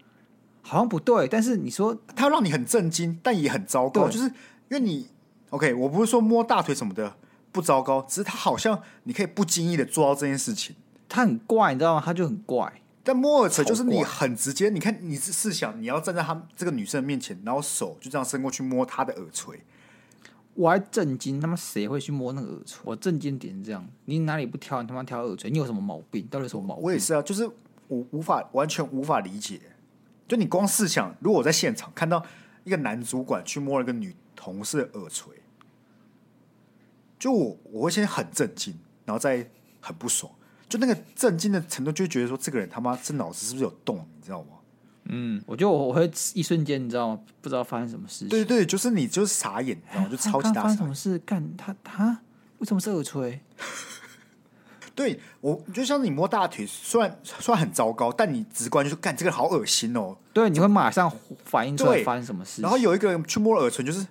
[0.61, 4.33] 好像不对，但是你说他让你很震惊，但也很糟糕，就是因
[4.69, 5.07] 为你
[5.49, 7.15] OK，我不是说摸大腿什么的
[7.51, 10.75] 不糟糕，只是他好像你可以不经意的做到这件事情，
[11.09, 12.01] 他很怪，你知道吗？
[12.05, 12.81] 他就很怪。
[13.03, 19.59] 但摸耳垂就是你很直接，你看你是试想你要站在他这个女生的面前，然后手就这样伸过去摸她的耳垂，
[20.53, 22.79] 我还震惊，他妈谁会去摸那个耳垂？
[22.85, 24.81] 我震惊点是这样，你哪里不挑？
[24.81, 26.27] 你他妈挑耳垂，你有什么毛病？
[26.29, 26.83] 到底什么毛病？
[26.83, 27.49] 我也是啊，就是。
[27.91, 29.59] 我无法完全无法理解，
[30.25, 32.25] 就你光试想，如果我在现场看到
[32.63, 35.33] 一个男主管去摸了一个女同事的耳垂，
[37.19, 38.73] 就我我会先很震惊，
[39.03, 39.45] 然后再
[39.81, 40.31] 很不爽，
[40.69, 44.47] 就那个震惊的程度，就觉得说这个人他妈这脑子是不是有洞，你知道吗？
[45.09, 47.19] 嗯，我觉得我我会一瞬间，你知道吗？
[47.41, 48.29] 不知道发生什么事情。
[48.29, 50.63] 对对，就是你就是傻眼，然后就超级大傻眼。
[50.63, 51.19] 发生什么事？
[51.19, 52.21] 干他他
[52.59, 53.41] 为什么是耳垂？
[54.93, 60.15] 对我就像你摸大腿，虽然虽然很糟糕，但你直观就是干这个好恶心哦。
[60.33, 61.11] 对，你会马上
[61.45, 62.61] 反应出来发生什么事。
[62.61, 64.05] 然后有一个人去摸耳垂，就是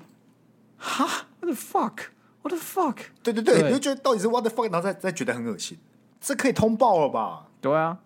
[0.78, 2.96] 哈，What the fuck？What the fuck？
[3.22, 4.72] 对对对，对你就觉得到底是 What the fuck？
[4.72, 5.78] 然后再再觉得很恶心，
[6.20, 7.46] 这可以通报了吧？
[7.60, 7.98] 对啊，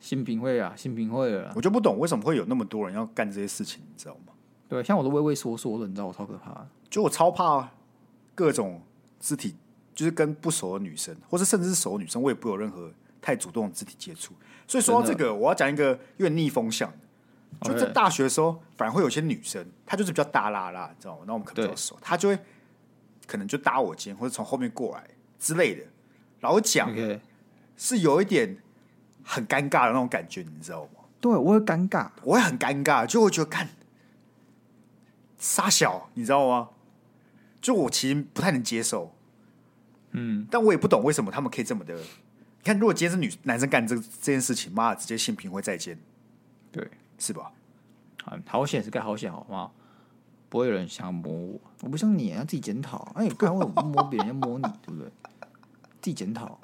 [0.00, 4.32] 新品会啊，新品会啊，我就不懂为什么会有那么多人要干这些事情，你知道吗？
[4.68, 6.66] 对，像我都畏畏缩缩的，你知道我超可怕的。
[6.90, 7.68] 就我超怕
[8.34, 8.82] 各种
[9.20, 9.54] 肢体，
[9.94, 12.90] 就是跟不熟的女生，或者甚至是熟的女生，我也不有任何
[13.22, 14.34] 太主动的肢体接触。
[14.66, 16.96] 所以说到这个，我要讲一个有点逆风向的。
[17.62, 21.24] 就在大学的时候，反而会有些女生，她就是比较大拉拉，你知道吗？
[21.26, 22.38] 那我们可能比较熟，她就会
[23.26, 25.04] 可能就搭我肩，或者从后面过来
[25.38, 25.84] 之类的。
[26.40, 26.92] 然后讲
[27.76, 28.58] 是有一点
[29.22, 31.00] 很尴尬的那种感觉，你知道吗？
[31.20, 33.68] 对，我会尴尬，我会很尴尬，就会觉得看
[35.38, 36.70] 傻小，你知道吗？
[37.62, 39.13] 就我其实不太能接受，
[40.14, 41.94] 嗯，但我也不懂为什么他们可以这么的。
[41.94, 42.02] 你
[42.64, 44.02] 看，如果今天是女男生干这这
[44.32, 45.98] 件事情，妈的，直接性平会再见，
[46.72, 46.88] 对。
[47.16, 47.52] 是吧？
[48.46, 49.70] 好险是该好险好吗？
[50.48, 53.12] 不会有人想要摸我，我不像你，要自己检讨。
[53.14, 55.08] 哎，刚为什么摸别人，要摸你，对不对？
[56.00, 56.58] 自己检讨。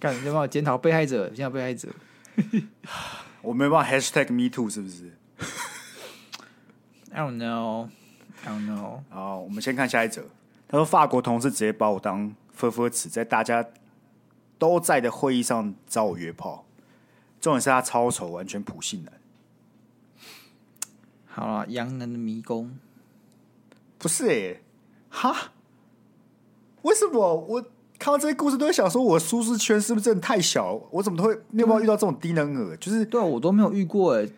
[0.00, 1.88] 干，你要帮我检讨被害者，现在被害者。
[3.42, 5.12] 我没办法 hashtag me too，是不是
[7.12, 7.88] ？I don't know,
[8.44, 9.00] I don't know。
[9.08, 10.22] 好，我们先看下一则。
[10.68, 13.64] 他说，法国同事直接把我当呵呵词，在大家
[14.58, 16.64] 都在的会议上找我约炮。
[17.40, 19.12] 重点是他超丑，完全普信男。
[21.26, 22.78] 好了，洋人的迷宫
[23.98, 24.62] 不是哎、欸，
[25.10, 25.52] 哈？
[26.82, 27.62] 为什么我
[27.98, 30.80] 看到这些故事都会想说，我舒适圈是不是真的太小？
[30.90, 32.76] 我怎么都会你有没有遇到这种低能儿？
[32.78, 34.28] 就是对啊，我都没有遇过哎，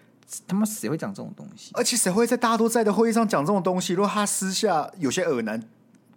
[0.47, 1.70] 他妈谁会讲这种东西？
[1.74, 3.95] 而且谁会在大家都在的会议上讲这种东西？
[3.95, 5.62] 如果他私下有些耳男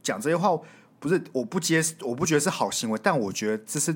[0.03, 0.59] 讲这些话，
[0.99, 3.95] 不是我不接，我不觉得是好行为，但我觉得这是。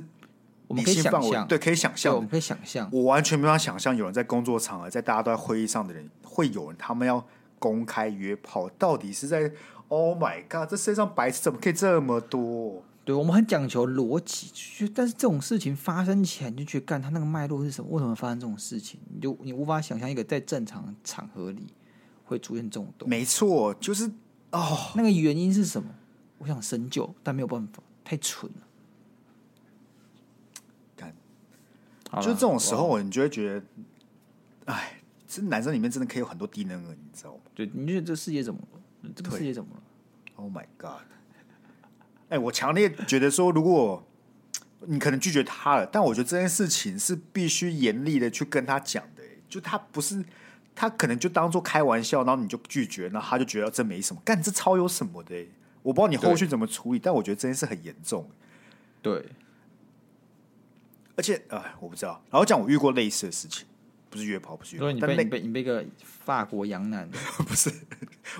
[0.67, 2.89] 我们可以想象，对，可以想象，我们可以想象。
[2.91, 7.23] 我完全没办法想象，有人在工作场合，在大家都在会议上的人，会有人他们要
[7.59, 9.51] 公开约炮，到底是在
[9.89, 10.67] ？Oh my god！
[10.67, 12.83] 这世界上白痴怎么可以这么多？
[13.05, 17.91] 对，我们很讲求逻辑，但是这种事情发生前，你就觉得干他那个脉络是什么？
[17.91, 18.99] 为什么发生这种事情？
[19.13, 21.67] 你就你无法想象一个在正常场合里
[22.25, 23.09] 会出现这种东西。
[23.09, 24.11] 没错，就是
[24.51, 25.89] 哦，那个原因是什么？
[26.39, 28.57] 我想深究，但没有办法，太蠢了。
[32.21, 33.65] 就这种时候，你就会觉得，
[34.65, 37.41] 哎，这男生里面真的可以有很多低能儿，你知道吗？
[37.53, 39.09] 对，你觉得这个世界怎么了？
[39.13, 39.81] 这个世界怎么了
[40.35, 41.03] ？Oh my god！
[42.29, 44.03] 哎，我强烈觉得说，如果
[44.87, 49.23] 你可能拒绝他了，但我觉得这件事情是必须严厉的去跟他讲的。
[49.47, 50.23] 就他不是，
[50.73, 55.35] 他可能就当做开玩笑，然后你就拒绝，然后他就觉得这没什么，干这超有什么的。
[55.83, 58.29] 我不知道你后续怎么处理，但我觉得这件事很严重。
[59.01, 59.23] 对。
[61.15, 62.21] 而且，哎，我不知道。
[62.29, 63.65] 然后讲我遇过类似的事情，
[64.15, 64.89] 不是约炮，不是约炮。
[64.89, 67.05] 你被你被你被个法国洋男，
[67.45, 67.69] 不是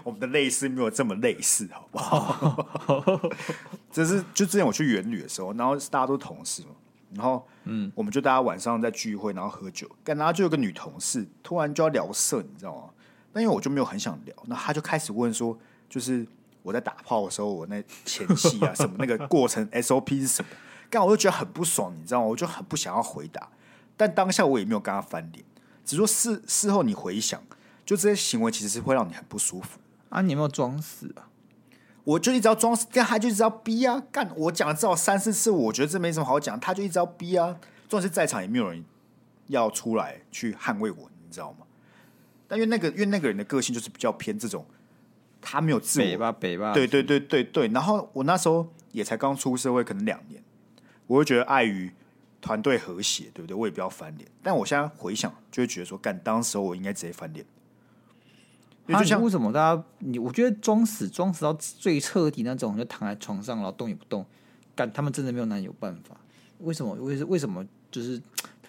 [0.05, 3.29] 我们的类似没有这么类似，好不好？
[3.91, 6.69] 这是就之前我去员旅的时候，然后大家都是同事嘛，
[7.11, 12.89] 然后嗯，我们就大家晚上在聚会，然后喝酒，干，然后就有个女同事突然就要聊色，你知道吗？
[13.33, 15.59] 那因为我就没有很想聊，那她就开始问说，
[15.89, 16.25] 就是
[16.63, 20.47] 我在打炮的时候，我那前戏啊 什么那个过程 SOP 是什么？
[20.89, 22.27] 但我就觉得很不爽，你知道吗？
[22.27, 23.49] 我就很不想要回答，
[23.97, 25.43] 但当下我也没有跟他翻脸，
[25.85, 27.41] 只说事事后你回想，
[27.85, 29.79] 就这些行为其实是会让你很不舒服
[30.09, 30.21] 啊！
[30.21, 31.29] 你有没有装死啊？
[32.03, 34.03] 我就一直要装死，但他就一直要逼啊！
[34.11, 37.57] 干，我讲了至少三四次，我觉得这没什么好讲，他就一直要逼啊！
[37.87, 38.83] 重点是在场也没有人
[39.47, 41.65] 要出来去捍卫我，你知道吗？
[42.47, 44.65] 但因为那个因为那个人的个性就是比较偏这种，
[45.41, 47.67] 他没有自我，北吧北吧，对对对对对。
[47.69, 50.43] 然后我那时候也才刚出社会，可能两年。
[51.07, 51.91] 我会觉得碍于
[52.45, 53.55] 团队和谐，对不对？
[53.55, 54.29] 我也不要翻脸。
[54.43, 57.43] 但我现在回想，就会觉得说，干，当时我应该直接翻脸。
[58.87, 60.19] 就像为什么大家你？
[60.19, 64.23] 我觉得装死装死到最彻底那种，就躺在床上然后动也不动，
[64.75, 66.15] 干，他们真的没有男人有办法。
[66.59, 66.93] 为什么？
[66.93, 67.65] 为为什么？
[67.89, 68.21] 就是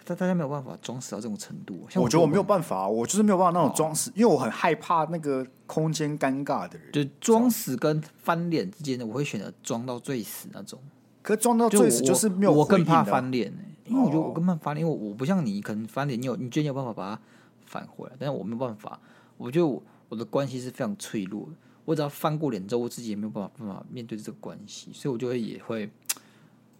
[0.06, 1.86] 大大家没有办法装死到这种程度。
[1.90, 6.90] 像我，我觉得我没有办法，我就是没有办法那种装死，因为我很害怕那个空间尴尬的人。
[6.92, 10.80] 就装死跟翻脸之间的，我会选择装到最死那种。
[11.26, 17.20] 可撞到最死就是没有我，我更怕翻脸、欸、因为我觉得我更怕翻脸，因为我不像你，可能翻脸你有你觉得你有办法把它
[17.64, 18.96] 返回来，但是我没有办法。
[19.36, 21.52] 我觉得我我的关系是非常脆弱的，
[21.84, 25.90] 我只要翻过脸之后，我自己也没有办法办法面对这个关系，所以我就会也会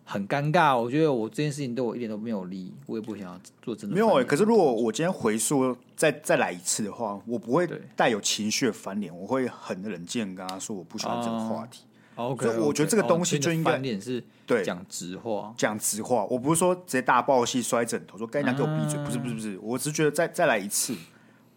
[0.05, 0.81] 很尴尬。
[0.81, 3.95] 我觉得我这件事情对我一点都没有利，我也不想要做真的。
[3.95, 11.83] 没有哎、欸，可是如果我今天回溯再再来一次的话，我不会带有情绪的翻脸，我会很冷静跟他说我不喜欢这个话题。
[12.17, 16.25] 啊 OK，所以我觉得这个东西就应该是对讲直话，讲直话。
[16.25, 19.59] 我不是说直接大爆气摔枕头，说该你给我闭嘴，不是不是不是。
[19.63, 20.97] 我只是觉得再再来一次，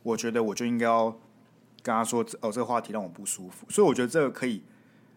[0.04, 1.10] 我觉得我就应该要
[1.82, 3.66] 跟他说哦，这个话题让我不舒服。
[3.70, 4.62] 所以我觉得这个可以，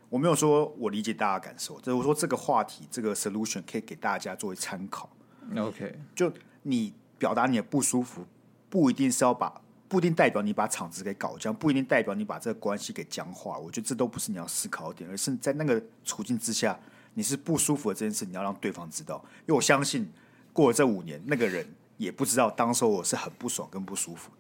[0.09, 5.11] 我没有说我理解大家感受，只是我说这个话题这个 solution 可以给大家作为参考。
[5.57, 6.33] OK，就
[6.63, 8.25] 你表达你的不舒服，
[8.69, 9.62] 不一定是要把，
[9.93, 13.59] 不一定代表你把场子给搞僵，不一定代表你把这个关系给僵化。
[13.59, 16.81] 我觉得这都不是你要思考的点，而是在那个处境之下，
[17.13, 19.23] 你是不舒服的这件事，你要让对方知道。
[19.41, 20.11] 因为我相信，
[20.51, 21.67] 过了这五年，那个人
[21.99, 24.37] 也不知道当时我是很不爽跟不舒服的。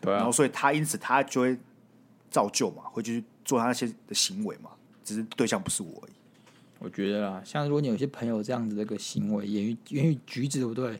[0.00, 1.58] 对啊，然后所以他因此他就会
[2.30, 4.70] 造就嘛，会去做他那些的行为嘛，
[5.04, 6.12] 只是对象不是我而已。
[6.78, 10.98] 我觉得啦，像如果你有些朋友这样子的一个行为、言语、言语举止，对不对？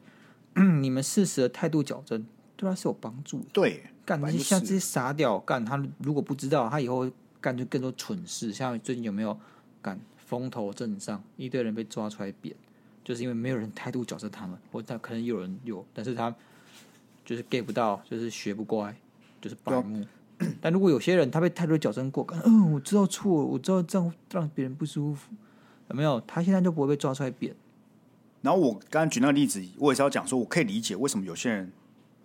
[0.82, 2.26] 你们适时的态度矫正，
[2.60, 3.46] 对他是有帮助的。
[3.54, 8.52] 对，干那些像这些傻屌干，他如果不知道，他以后干就更多蠢事。
[8.52, 9.34] 像最近有没有
[9.80, 12.54] 干风头正上，一堆人被抓出来扁，
[13.02, 16.34] 就是因为没有人态度矫正他们，或他可能有人有，但是他
[17.24, 18.94] 就是 get 不到，就是学不乖，
[19.40, 20.04] 就是白目。
[20.60, 25.32] 但如果有些人他被态度矫正过，嗯，我知道错了，我知道这样让别人不舒服。
[25.88, 26.20] 有没有？
[26.26, 27.56] 他现在就不会被抓出来扁。
[28.42, 31.72] 然后我刚刚举那个例子，我也是要讲说，我可以理解为什么有些人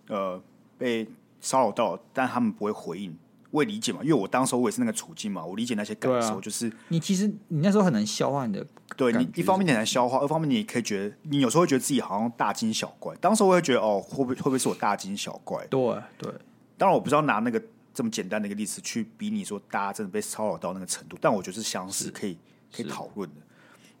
[0.08, 0.42] 呃
[0.78, 1.06] 被
[1.40, 3.16] 骚扰到，但他们不会回应。
[3.52, 6.36] 我也理解嘛，因为我当时我也是那个处境嘛，我理解那些感受。
[6.36, 13.14] 啊、就是你其实你那时候很难消化你的，对你一方面你很难消化，二方面你也可以觉得你有时候会觉得自己好像大惊小怪。
[13.16, 15.64] 当时我会觉得哦，会不会会不会是我大惊小怪？
[15.68, 15.80] 对
[16.18, 16.30] 对。
[16.76, 17.62] 当然我不知道拿那个
[17.94, 22.36] 这么简单的一个例子去比你说大家真的被骚扰到那个程度，但我觉得是相似，可以
[22.70, 23.36] 可以讨论的。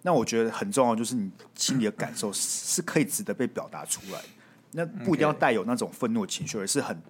[0.02, 4.28] 那我觉得很重要，就是你心里的感受是可以值得被表达出来的。
[4.76, 7.00] 那不一定要带有那种愤怒情绪，而是很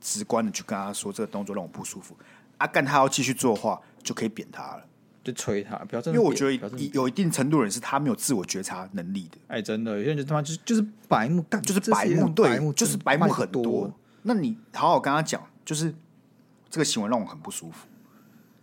[0.00, 2.16] 直观的去跟他说这个动作让我不舒服。
[2.58, 4.84] 阿干他要继续做的话，就可以扁他了，
[5.24, 5.76] 就催他。
[5.78, 9.38] 不要真的，因为我觉得有一定程度的人是他没有自我觉察能力的。
[9.48, 13.92] 哎，真的，有些人就他妈就是就是白目，干就是白目，对，就是白目很多。
[14.22, 15.92] 那你好好跟他讲，就是
[16.70, 17.86] 这个行为让我很不舒服。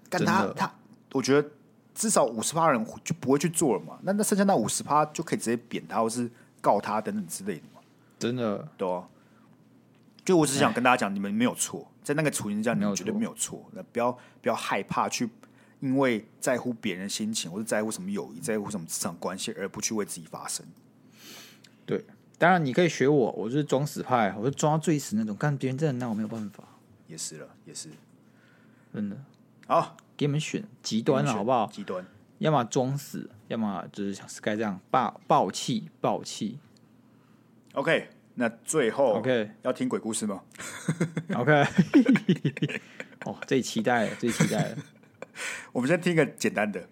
[0.10, 0.74] 干他他，
[1.12, 1.48] 我觉得。
[1.96, 4.00] 至少五十趴人就不会去做了嘛？
[4.02, 6.28] 那那剩下那五十趴就可以直接扁他，或是
[6.60, 7.73] 告他等等之类的嘛？
[8.24, 9.08] 真的，对啊。
[10.26, 13.66] 就我只是想跟大家讲，你们没有错，在那个处境下，你们绝对没有错。
[13.74, 14.12] 那不要
[14.42, 15.30] 不要害怕去，
[15.82, 20.66] 因为在乎别人心情，或者在乎什么友谊，在乎什么职场关系，而不去为自己发声。
[21.86, 22.06] 对，
[22.38, 25.36] 当然你可以学我，我就是装死派，我就装到最死那种。
[25.36, 26.64] 看别人真的，那我没有办法。
[27.08, 27.90] 也是了，也是，
[28.94, 29.18] 真的。
[29.68, 29.98] 好。
[30.16, 31.68] 给你们选极端了，好不好？
[31.74, 32.06] 极端，
[32.38, 36.60] 要么装死，要么就是像 Sky 这样爆爆气爆气。
[37.74, 40.44] OK，那最后 OK 要听鬼故事吗？
[41.36, 41.66] OK，
[43.26, 44.78] 哦，最期待了，最期待了。
[45.74, 46.88] 我们先听一个简单的。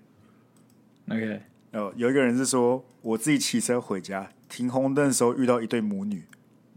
[1.09, 1.41] OK，
[1.73, 6.25] 哦，有一个人是说，我自己骑车回家，停红灯的时候遇到一对母女，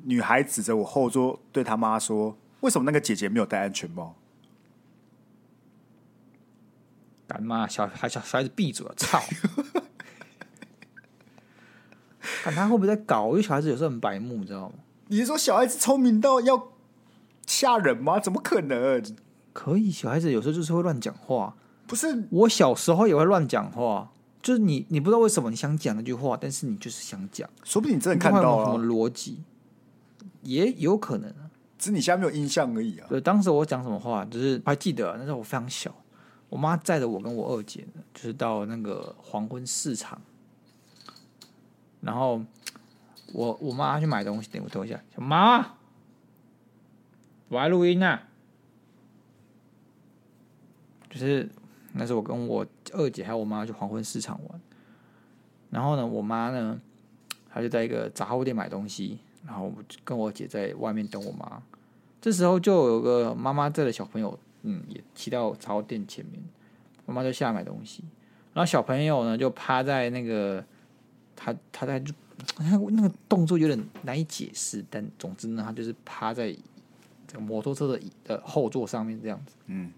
[0.03, 4.17] 女孩指着我后座对她妈说：“为什么那个姐姐没有戴安全帽？”
[7.27, 7.67] 干嘛？
[7.67, 8.87] 小孩小小孩子闭嘴！
[8.97, 9.19] 操！
[12.45, 13.29] 看他会不会在搞？
[13.29, 14.75] 因为小孩子有时候很白目，你知道吗？
[15.09, 16.73] 你是说小孩子聪明到要
[17.47, 18.21] 吓人吗？
[18.21, 19.03] 怎么可能？
[19.55, 21.57] 可以，小孩子有时候就是会乱讲话。
[21.87, 24.11] 不是，我小时候也会乱讲话，
[24.43, 27.49] 就是你，你不知道为什么你想讲那句话，但是你就是想讲。
[27.63, 29.43] 说不定你真的看到了什么逻辑，
[30.43, 31.49] 也有可能啊。
[31.79, 33.07] 只是你现在没有印象而已啊。
[33.09, 35.95] 对，当时我讲什么话，就是我还记得，那时候我非常小。
[36.51, 40.21] 我妈载着我跟我二姐，就是到那个黄昏市场，
[42.05, 42.41] 然后
[43.33, 45.75] 我我妈去买东西，等我等一下，小妈，
[47.49, 48.29] 我来录音呢、啊。
[51.11, 51.49] 就是
[51.93, 54.61] 那时候我跟我二姐还有我妈去黄昏市场玩，
[55.71, 56.81] 然后呢，我妈呢，
[57.49, 59.73] 她就在一个杂货店买东西，然后
[60.05, 61.63] 跟我姐在外面等我妈。
[62.21, 64.39] 这时候就有个妈妈在的小朋友。
[64.67, 66.43] 嗯，也骑到杂货店前面，
[67.05, 68.03] 妈妈就下来买东西，
[68.55, 70.65] 然后小朋友呢就趴在那个，
[71.35, 72.13] 他他在就
[72.59, 76.55] 那个动作有点难以解释，但总之呢，他就是趴在
[77.27, 79.55] 这个摩托车的的后座上面这样子。
[79.67, 79.93] 嗯，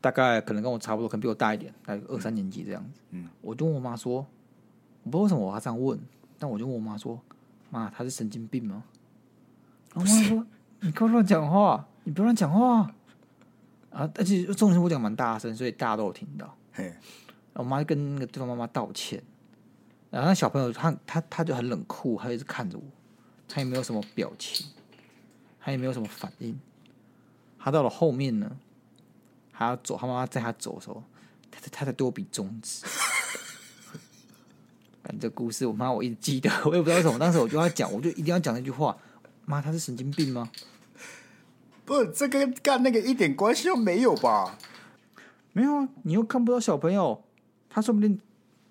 [0.00, 3.00] 大概可能跟我差不多，可能比我大一点，大概二三年级这样子。
[3.10, 4.26] 嗯，我就问我妈说，
[5.02, 5.98] 我不知道为什么我要这样问，
[6.38, 7.20] 但我就问我妈说，
[7.70, 8.84] 妈，他是神经病吗？
[9.94, 10.46] 我妈说，
[10.80, 11.86] 你不要乱讲话？
[12.04, 12.90] 你不要乱讲话
[13.90, 14.10] 啊！
[14.14, 16.56] 而且重点我讲蛮大声，所以大家都有听到。
[16.72, 16.94] 嘿，
[17.52, 19.22] 我妈就跟那个对方妈妈道歉，
[20.10, 22.82] 然后那小朋友他他他就很冷酷，他一直看着我，
[23.48, 24.66] 他也没有什么表情，
[25.60, 26.58] 他也没有什么反应。
[27.58, 28.50] 他到了后面呢，
[29.52, 31.02] 还要走，他妈妈在他走的时候，
[31.50, 32.84] 他他在对我比中指。
[35.02, 38.96] 反正这故事我妈我一直记得，我也不知道为什么，当时我就要讲，我就一定要讲那句话：
[39.44, 40.50] 妈，他是神经病吗？
[41.84, 44.58] 不，这跟干那个一点关系都没有吧？
[45.52, 47.22] 没有啊，你又看不到小朋友，
[47.68, 48.20] 他说不定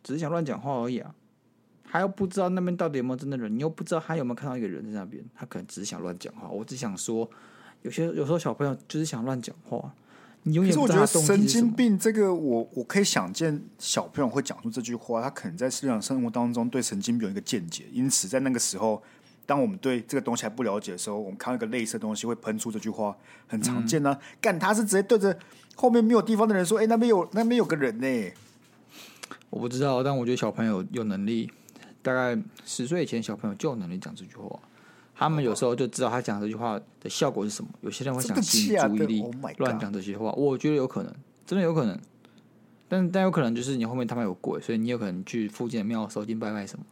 [0.03, 1.13] 只是想乱讲话而已啊。
[1.91, 6.47] 他又不知道那边到底有没有真的人，你又不知道他有没有看到一个人在那边，他可能只是想乱讲话。
[6.47, 7.29] 我只想说，
[7.81, 9.93] 有些有时候小朋友就是想乱讲话。
[10.43, 11.25] 你永远是什么。
[11.25, 19.03] 神经病这个我，我我可以想见小朋友会讲出这句话，他可能在日常生活当中对神经病有一个见解，因此在那个时候，
[19.45, 23.13] 当我们对这个东西还不了解的时候，我们看到一个类似的东西会喷出这句话，
[23.47, 24.19] 很常见呢、啊。
[24.39, 25.37] 干、嗯，他是直接对着
[25.75, 28.31] 后面没有地方的人说：“哎、欸，那边有那边有个人呢。”
[29.49, 31.51] 我不知道，但我觉得小朋友有能力。
[32.01, 34.59] 大概十岁以前，小朋友就有能力讲这句话。
[35.15, 37.69] 他们有时候就知道他讲这句话的效果是什么。
[37.81, 39.25] 有些人会想吸引注意力，
[39.57, 40.31] 乱讲这些话。
[40.31, 41.13] 我觉得有可能，
[41.45, 41.99] 真的有可能。
[42.87, 46.85] 但但有可能就是你后面他们有鬼，所以你有可能去附近的庙收金拜拜什么。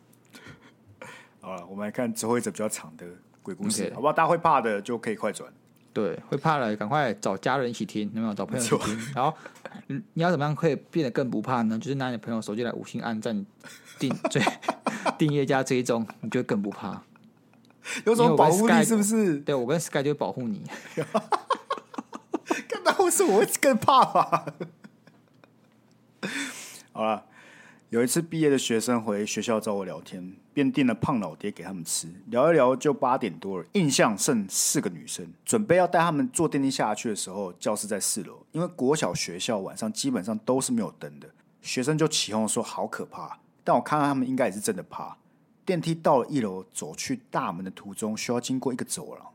[1.40, 3.06] 好了，我们来看最后一则比较长的
[3.42, 3.94] 鬼故事，okay.
[3.96, 4.12] 好不好？
[4.12, 5.50] 大家会怕的就可以快转。
[5.94, 8.34] 对，会怕的赶快找家人一起听，有没有？
[8.34, 9.00] 找朋友一起听。
[9.16, 9.34] 然后
[9.88, 11.80] 你要怎么样可以变得更不怕呢？
[11.80, 13.46] 就是拿你朋友手机来五星按赞。
[14.00, 14.40] 定最
[15.12, 17.02] 订阅加追踪， 你就会更不怕。
[18.06, 18.84] 有什么保护力？
[18.84, 19.38] 是不是？
[19.40, 20.64] 对，我跟 Sky 就会保护你。
[22.68, 24.46] 干嘛会是我会更怕吧？
[26.92, 27.26] 好了，
[27.90, 32.10] 有一次毕业的学生回学校找我聊天，便订了胖老爹给他们吃。
[32.28, 41.30] 聊一聊就八点多了，印象剩四个女生，准备要带他们坐电梯下去的时候，教室在四楼，因为国小学校晚上基本上都是没有灯的，
[41.62, 43.40] 学生就起哄说好可怕。
[43.68, 45.18] 但我看到他们应该也是真的怕。
[45.66, 49.34] 电梯到了一楼，走去大门的途中需要经过一个走廊，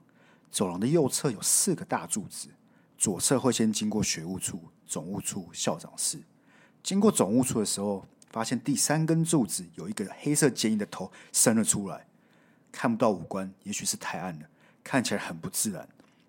[0.51, 2.49] 走廊的右侧有四个大柱子，
[2.97, 6.19] 左侧会先经过学务处、总务处、校长室。
[6.83, 12.07] 经过总务处的时候，发现第三根柱子有一个黑色坚硬的头伸了出来，
[12.73, 14.47] 看不到五官，也许是太暗了，
[14.83, 15.87] 看起来很不自然，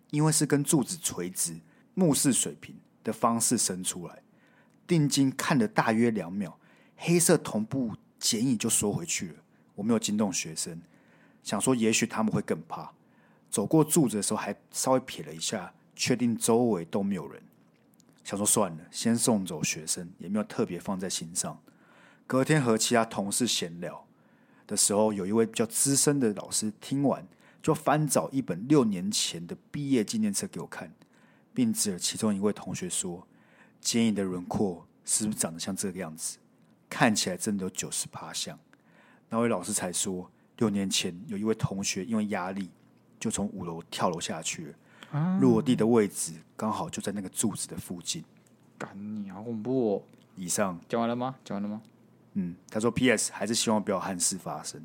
[0.10, 1.58] 因为是跟柱子垂直、
[1.93, 4.22] 目视水平的方式伸出来。
[4.86, 6.60] 定睛看了大约两秒。
[7.06, 9.36] 黑色同步剪影就缩回去了，
[9.76, 10.82] 我没有惊动学生，
[11.43, 12.93] 想说也许他们会更怕。
[13.49, 17.43] 走过柱子的时候，还稍微瞥了一下，确定周围都没有人，
[18.24, 21.62] 想说算了，先送走学生，也没有特别放在心上。
[22.26, 24.08] 隔天和其他同事闲聊
[24.66, 27.28] 的时候，有一位比较资深的老师听完，
[27.62, 30.89] 就翻找一本六年前的毕业纪念册给我看，
[31.54, 33.28] 并指了其中一位同学说
[33.82, 36.38] ：“剪影的轮廓是不是长得像这个样子？”
[36.93, 38.59] 看起来真的有九十八项，
[39.29, 42.69] 那位老师才说，六年前有一位同学因为压力，
[43.19, 44.73] 就从五楼跳楼下去了，
[45.13, 48.23] 嗯，落地的位置刚好就在那个柱子的附近。
[48.77, 50.03] 干你好恐怖哦！
[50.35, 51.33] 以上讲完了吗？
[51.43, 51.81] 讲完了吗？
[52.33, 53.31] 嗯，他说 P.S.
[53.33, 54.79] 还是希望不要憾事发生。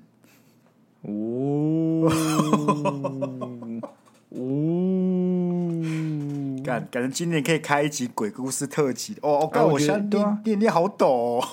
[1.02, 2.08] 哦
[4.30, 4.38] 哦，
[6.64, 9.50] 感感觉今年可以开一集鬼故事特辑哦！
[9.52, 11.44] 哦，我现在念念念好抖，哦。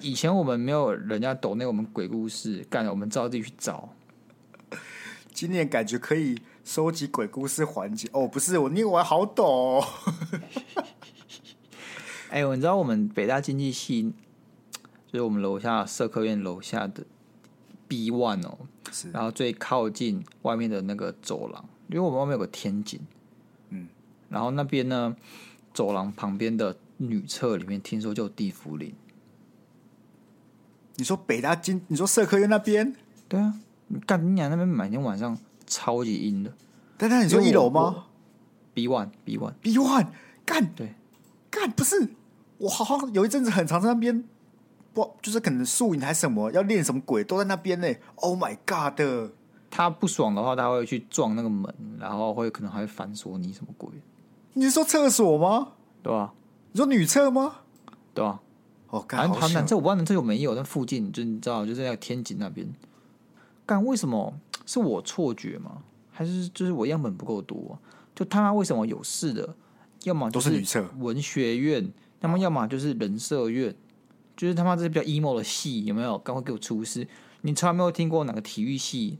[0.00, 3.88] 以前我们没有人家抖那我们鬼故事，干了我们照自己去找。
[5.32, 9.84] 今年感觉可以收集鬼故事环节哦，不是我念完好抖，哦。
[12.30, 14.12] 哎呦，你知道我们北大经济系，
[15.06, 17.04] 就是我们楼下社科院楼下的
[17.88, 18.58] B one 哦，
[18.92, 23.00] 是，然后最靠近外面的那个走廊，因为我们外面有个天井，
[23.70, 23.88] 嗯，
[24.28, 25.16] 然后那边呢，
[25.74, 28.94] 走廊旁边的女厕里面，听说就有地府灵。
[31.00, 32.94] 你说北大金，你说社科院那边？
[33.26, 33.54] 对啊，
[34.06, 35.34] 干你娘那边每天晚上
[35.66, 36.52] 超级阴的。
[36.98, 38.04] 但但你说一楼吗
[38.74, 40.08] ？B one B one B one
[40.44, 40.92] 干对
[41.50, 42.10] 干不是
[42.58, 44.22] 我好像有一阵子很常在那边，
[44.92, 49.00] 不就是可能宿营还是什么要练什么鬼都在那边呢？Oh my god！
[49.70, 53.88] 他不爽的话，他会去撞那个门，然后会可能还会反锁你什么鬼？
[54.52, 55.68] 你是说厕所吗？
[56.02, 56.34] 对啊，
[56.72, 57.60] 你说女厕吗？
[58.12, 58.38] 对啊。
[58.90, 62.68] 哦，干，好男厕我不知道男厕有没有，但附近就你知道，就是那个天井那边。
[63.64, 64.34] 干，为什么
[64.66, 65.82] 是我错觉吗？
[66.10, 67.78] 还是就是我样本不够多？
[68.14, 69.54] 就他妈为什么有事的，
[70.02, 71.90] 要么都是女厕文学院，
[72.20, 73.74] 要么要么就是人社院，
[74.36, 76.18] 就是他妈这些比较 emo 的系有没有？
[76.18, 77.06] 赶快给我出事？
[77.42, 79.18] 你从来没有听过哪个体育系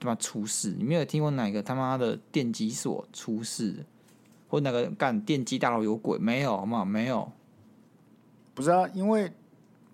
[0.00, 0.74] 他妈出事？
[0.76, 3.86] 你没有听过哪个他妈的电机所出事？
[4.48, 6.18] 或哪个干电机大楼有鬼？
[6.18, 6.84] 没有，好吗？
[6.84, 7.30] 没有。
[8.54, 9.32] 不是啊，因为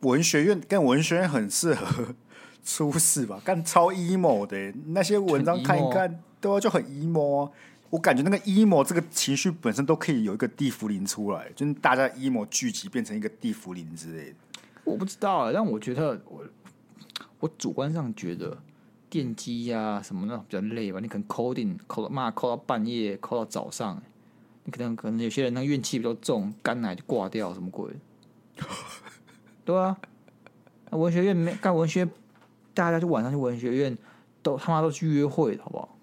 [0.01, 2.15] 文学院跟文学院很适合
[2.63, 3.41] 出事吧？
[3.45, 7.51] 干超 emo 的那些文章看一看，都要就很 emo 啊。
[7.89, 14.37] 我感觉那个 emo 这个情绪本身都可以有一个地茯苓出来，就是大家 emo 聚集变成一个地茯苓之类的。
[14.85, 16.45] 我不知道啊，但我觉得我
[17.41, 18.57] 我主观上觉得
[19.09, 21.01] 电机呀、啊、什么那种比较累吧。
[21.01, 24.01] 你可能 coding code 嘛 code 到半夜 code 到早上，
[24.65, 27.91] 你可能可能有些人那怨气比较重，肝癌就挂掉什么鬼。
[29.65, 29.97] 对啊，
[30.91, 32.09] 文学院没干文学
[32.75, 33.97] 大家就晚上去文学院，
[34.43, 35.97] 都他妈都去约会，好不好？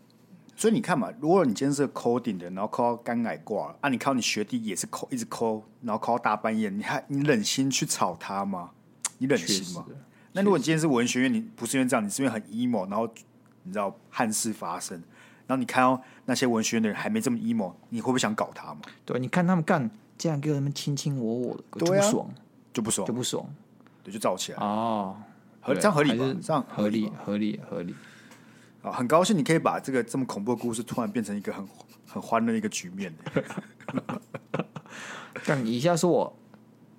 [0.55, 8.71] 所以你看嘛，如果你今天是 coding 的，然后 call 到肝癌挂了，啊，你靠你学弟也是 call 一直 call，然后 call 到大半夜，你还你忍心去吵他吗？
[9.19, 9.85] 你忍心吗？
[10.33, 13.07] 那如果你今天是文学院，你不是因为这样，你是因为很 emo，然后
[13.63, 14.97] 你知道憾事发生，
[15.45, 18.81] 然后你看到那些文学院的人还没这么 emo，你会不会想搞他吗？
[19.05, 22.29] 对，你看他们干，这样给他们卿卿我我的，就不爽，
[22.77, 23.43] 就不爽，就不爽，
[24.03, 25.17] 对，就燥起来哦，
[25.61, 26.35] 合这样合理吗？
[26.39, 27.95] 这样合理，合理，合理。
[28.83, 31.67] 啊，很高兴你可以把这个这么恐怖的故事突然变成一个很
[32.07, 33.11] 很欢乐的一个局面。
[35.43, 36.37] 但你一下说我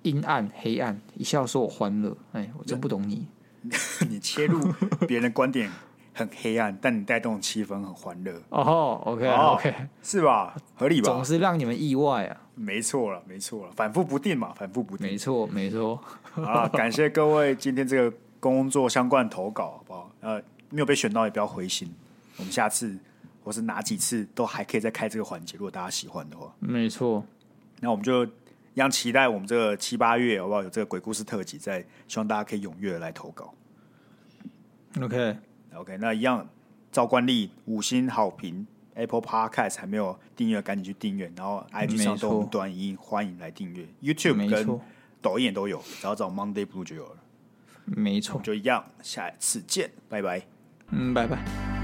[0.01, 3.25] 阴暗黑暗，一下说我欢乐，哎，我真不懂你。
[4.09, 4.59] 你切入
[5.07, 5.71] 别人的观点
[6.13, 8.33] 很黑暗，但你带动气氛很欢乐。
[8.49, 9.73] 哦，OK OK，
[10.03, 10.53] 是吧？
[10.75, 11.05] 合理吧？
[11.05, 12.41] 总是让你们意外啊。
[12.59, 15.07] 没错了，没错了，反复不定嘛，反复不定。
[15.07, 15.99] 没错，没错。
[16.35, 20.11] 啊，感谢各位今天这个工作相关投稿，好不好？
[20.21, 20.41] 呃。
[20.71, 21.91] 没有被选到也不要灰心，
[22.37, 22.95] 我们下次
[23.43, 26.53] 或是哪几次都还可以再开这个环节，如果大家喜欢的话。
[26.59, 27.25] 没错，
[27.79, 28.29] 那我们就一
[28.75, 30.61] 样期待我们这个七八月好不好？
[30.61, 33.51] 有这个鬼故事特辑，在希望大家可以踊跃的来投稿。
[35.01, 35.35] OK
[35.73, 36.47] OK，那一样
[36.91, 44.79] 照惯例五星好评，Apple Podcast 还没有订阅赶紧去订阅，然后 IG 上都有短音，欢迎来订阅，YouTube 跟
[45.21, 47.15] 抖音也都有，只要找 Monday Blue 就有了。
[47.85, 50.41] 没错，就一样，下次见，拜拜。
[50.91, 51.78] 嗯，拜拜。